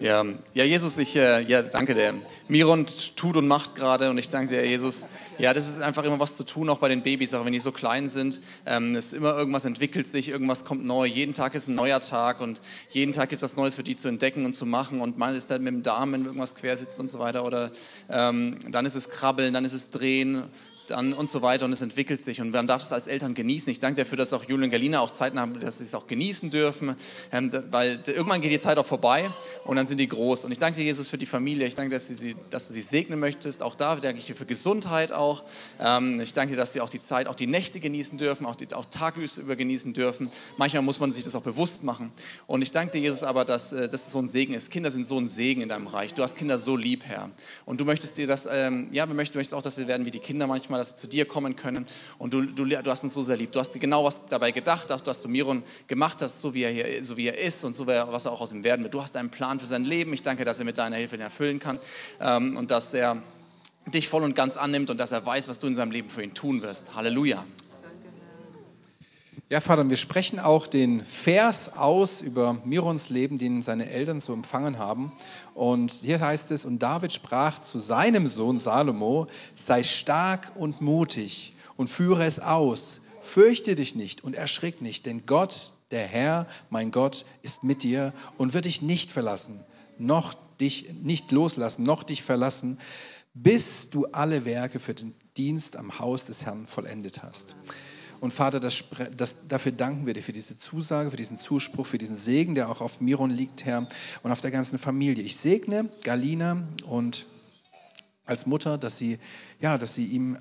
[0.00, 0.24] Ja,
[0.54, 2.14] ja Jesus, ich äh, ja, danke dir.
[2.48, 2.86] Miron
[3.16, 5.06] tut und macht gerade und ich danke dir, Jesus.
[5.38, 7.60] Ja, das ist einfach immer was zu tun, auch bei den Babys, auch wenn die
[7.60, 8.40] so klein sind.
[8.66, 11.06] Ähm, es ist immer irgendwas entwickelt sich, irgendwas kommt neu.
[11.06, 13.96] Jeden Tag ist ein neuer Tag und jeden Tag gibt es was Neues für die
[13.96, 15.00] zu entdecken und zu machen.
[15.00, 17.44] Und mal ist dann mit dem Darm, wenn irgendwas quer sitzt und so weiter.
[17.44, 17.70] Oder
[18.10, 20.44] ähm, dann ist es Krabbeln, dann ist es Drehen
[20.90, 23.70] dann und so weiter und es entwickelt sich und man darf es als Eltern genießen.
[23.70, 26.06] Ich danke dafür, dass auch Julian und Galina auch Zeiten haben, dass sie es auch
[26.06, 26.96] genießen dürfen,
[27.32, 29.30] ähm, weil irgendwann geht die Zeit auch vorbei
[29.64, 30.44] und dann sind die groß.
[30.44, 31.66] Und ich danke dir, Jesus, für die Familie.
[31.66, 33.62] Ich danke, dass, sie, dass du sie segnen möchtest.
[33.62, 35.44] Auch da danke ich dir für Gesundheit auch.
[35.80, 38.56] Ähm, ich danke dir, dass sie auch die Zeit, auch die Nächte genießen dürfen, auch,
[38.56, 40.30] die, auch tagsüber genießen dürfen.
[40.56, 42.10] Manchmal muss man sich das auch bewusst machen.
[42.46, 44.70] Und ich danke dir, Jesus, aber, dass äh, das so ein Segen ist.
[44.70, 46.14] Kinder sind so ein Segen in deinem Reich.
[46.14, 47.30] Du hast Kinder so lieb, Herr.
[47.66, 50.18] Und du möchtest dir das, ähm, ja, wir möchten, auch, dass wir werden wie die
[50.18, 51.86] Kinder manchmal, dass wir zu dir kommen können.
[52.18, 53.52] Und du, du, du hast uns so sehr lieb.
[53.52, 57.04] Du hast genau was dabei gedacht, dass du Miron gemacht hast, so wie er hier,
[57.04, 58.94] so wie er ist und so was er auch aus ihm werden wird.
[58.94, 60.12] Du hast einen Plan für sein Leben.
[60.12, 61.78] Ich danke, dass er mit deiner Hilfe den erfüllen kann
[62.20, 63.22] ähm, und dass er
[63.86, 66.22] dich voll und ganz annimmt und dass er weiß, was du in seinem Leben für
[66.22, 66.94] ihn tun wirst.
[66.94, 67.44] Halleluja.
[69.52, 74.32] Ja, Vater, wir sprechen auch den Vers aus über Mirons Leben, den seine Eltern so
[74.32, 75.10] empfangen haben.
[75.54, 79.26] Und hier heißt es, und David sprach zu seinem Sohn Salomo,
[79.56, 83.00] sei stark und mutig und führe es aus.
[83.22, 88.12] Fürchte dich nicht und erschrick nicht, denn Gott, der Herr, mein Gott, ist mit dir
[88.38, 89.64] und wird dich nicht verlassen,
[89.98, 92.78] noch dich nicht loslassen, noch dich verlassen,
[93.34, 97.56] bis du alle Werke für den Dienst am Haus des Herrn vollendet hast.
[98.20, 98.84] Und Vater, das,
[99.16, 102.68] das, dafür danken wir dir für diese Zusage, für diesen Zuspruch, für diesen Segen, der
[102.68, 103.88] auch auf Miron liegt, Herr,
[104.22, 105.24] und auf der ganzen Familie.
[105.24, 107.26] Ich segne Galina und
[108.26, 109.18] als Mutter, dass sie,
[109.58, 110.38] ja, dass sie ihm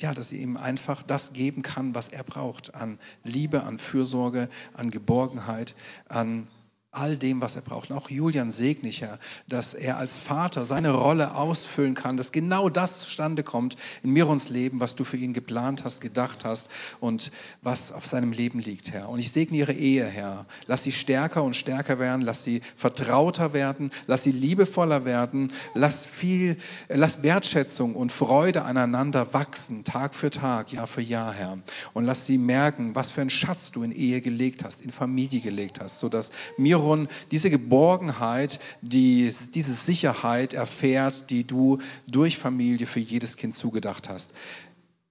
[0.00, 4.50] ja, dass sie ihm einfach das geben kann, was er braucht an Liebe, an Fürsorge,
[4.74, 5.74] an Geborgenheit,
[6.06, 6.48] an
[6.96, 7.90] all dem, was er braucht.
[7.90, 9.18] Und auch Julian segne ich, Herr,
[9.48, 14.48] dass er als Vater seine Rolle ausfüllen kann, dass genau das zustande kommt in Mirons
[14.48, 17.30] Leben, was du für ihn geplant hast, gedacht hast und
[17.60, 19.10] was auf seinem Leben liegt, Herr.
[19.10, 20.46] Und ich segne ihre Ehe, Herr.
[20.66, 26.06] Lass sie stärker und stärker werden, lass sie vertrauter werden, lass sie liebevoller werden, lass
[26.06, 26.56] viel,
[26.88, 31.58] lass Wertschätzung und Freude aneinander wachsen, Tag für Tag, Jahr für Jahr, Herr.
[31.92, 35.40] Und lass sie merken, was für einen Schatz du in Ehe gelegt hast, in Familie
[35.40, 42.86] gelegt hast, sodass Miro Aaron diese Geborgenheit, die, diese Sicherheit erfährt, die du durch Familie
[42.86, 44.32] für jedes Kind zugedacht hast.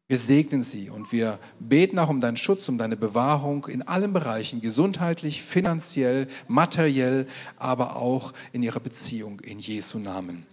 [0.08, 4.14] Wir segnen sie und wir beten auch um deinen Schutz, um deine Bewahrung in allen
[4.14, 10.46] Bereichen, gesundheitlich, finanziell, materiell, aber auch in ihrer Beziehung in Jesu Namen.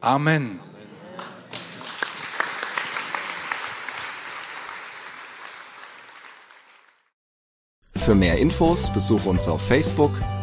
[0.00, 0.60] Amen.
[7.96, 10.12] Für mehr Infos besuche uns auf Facebook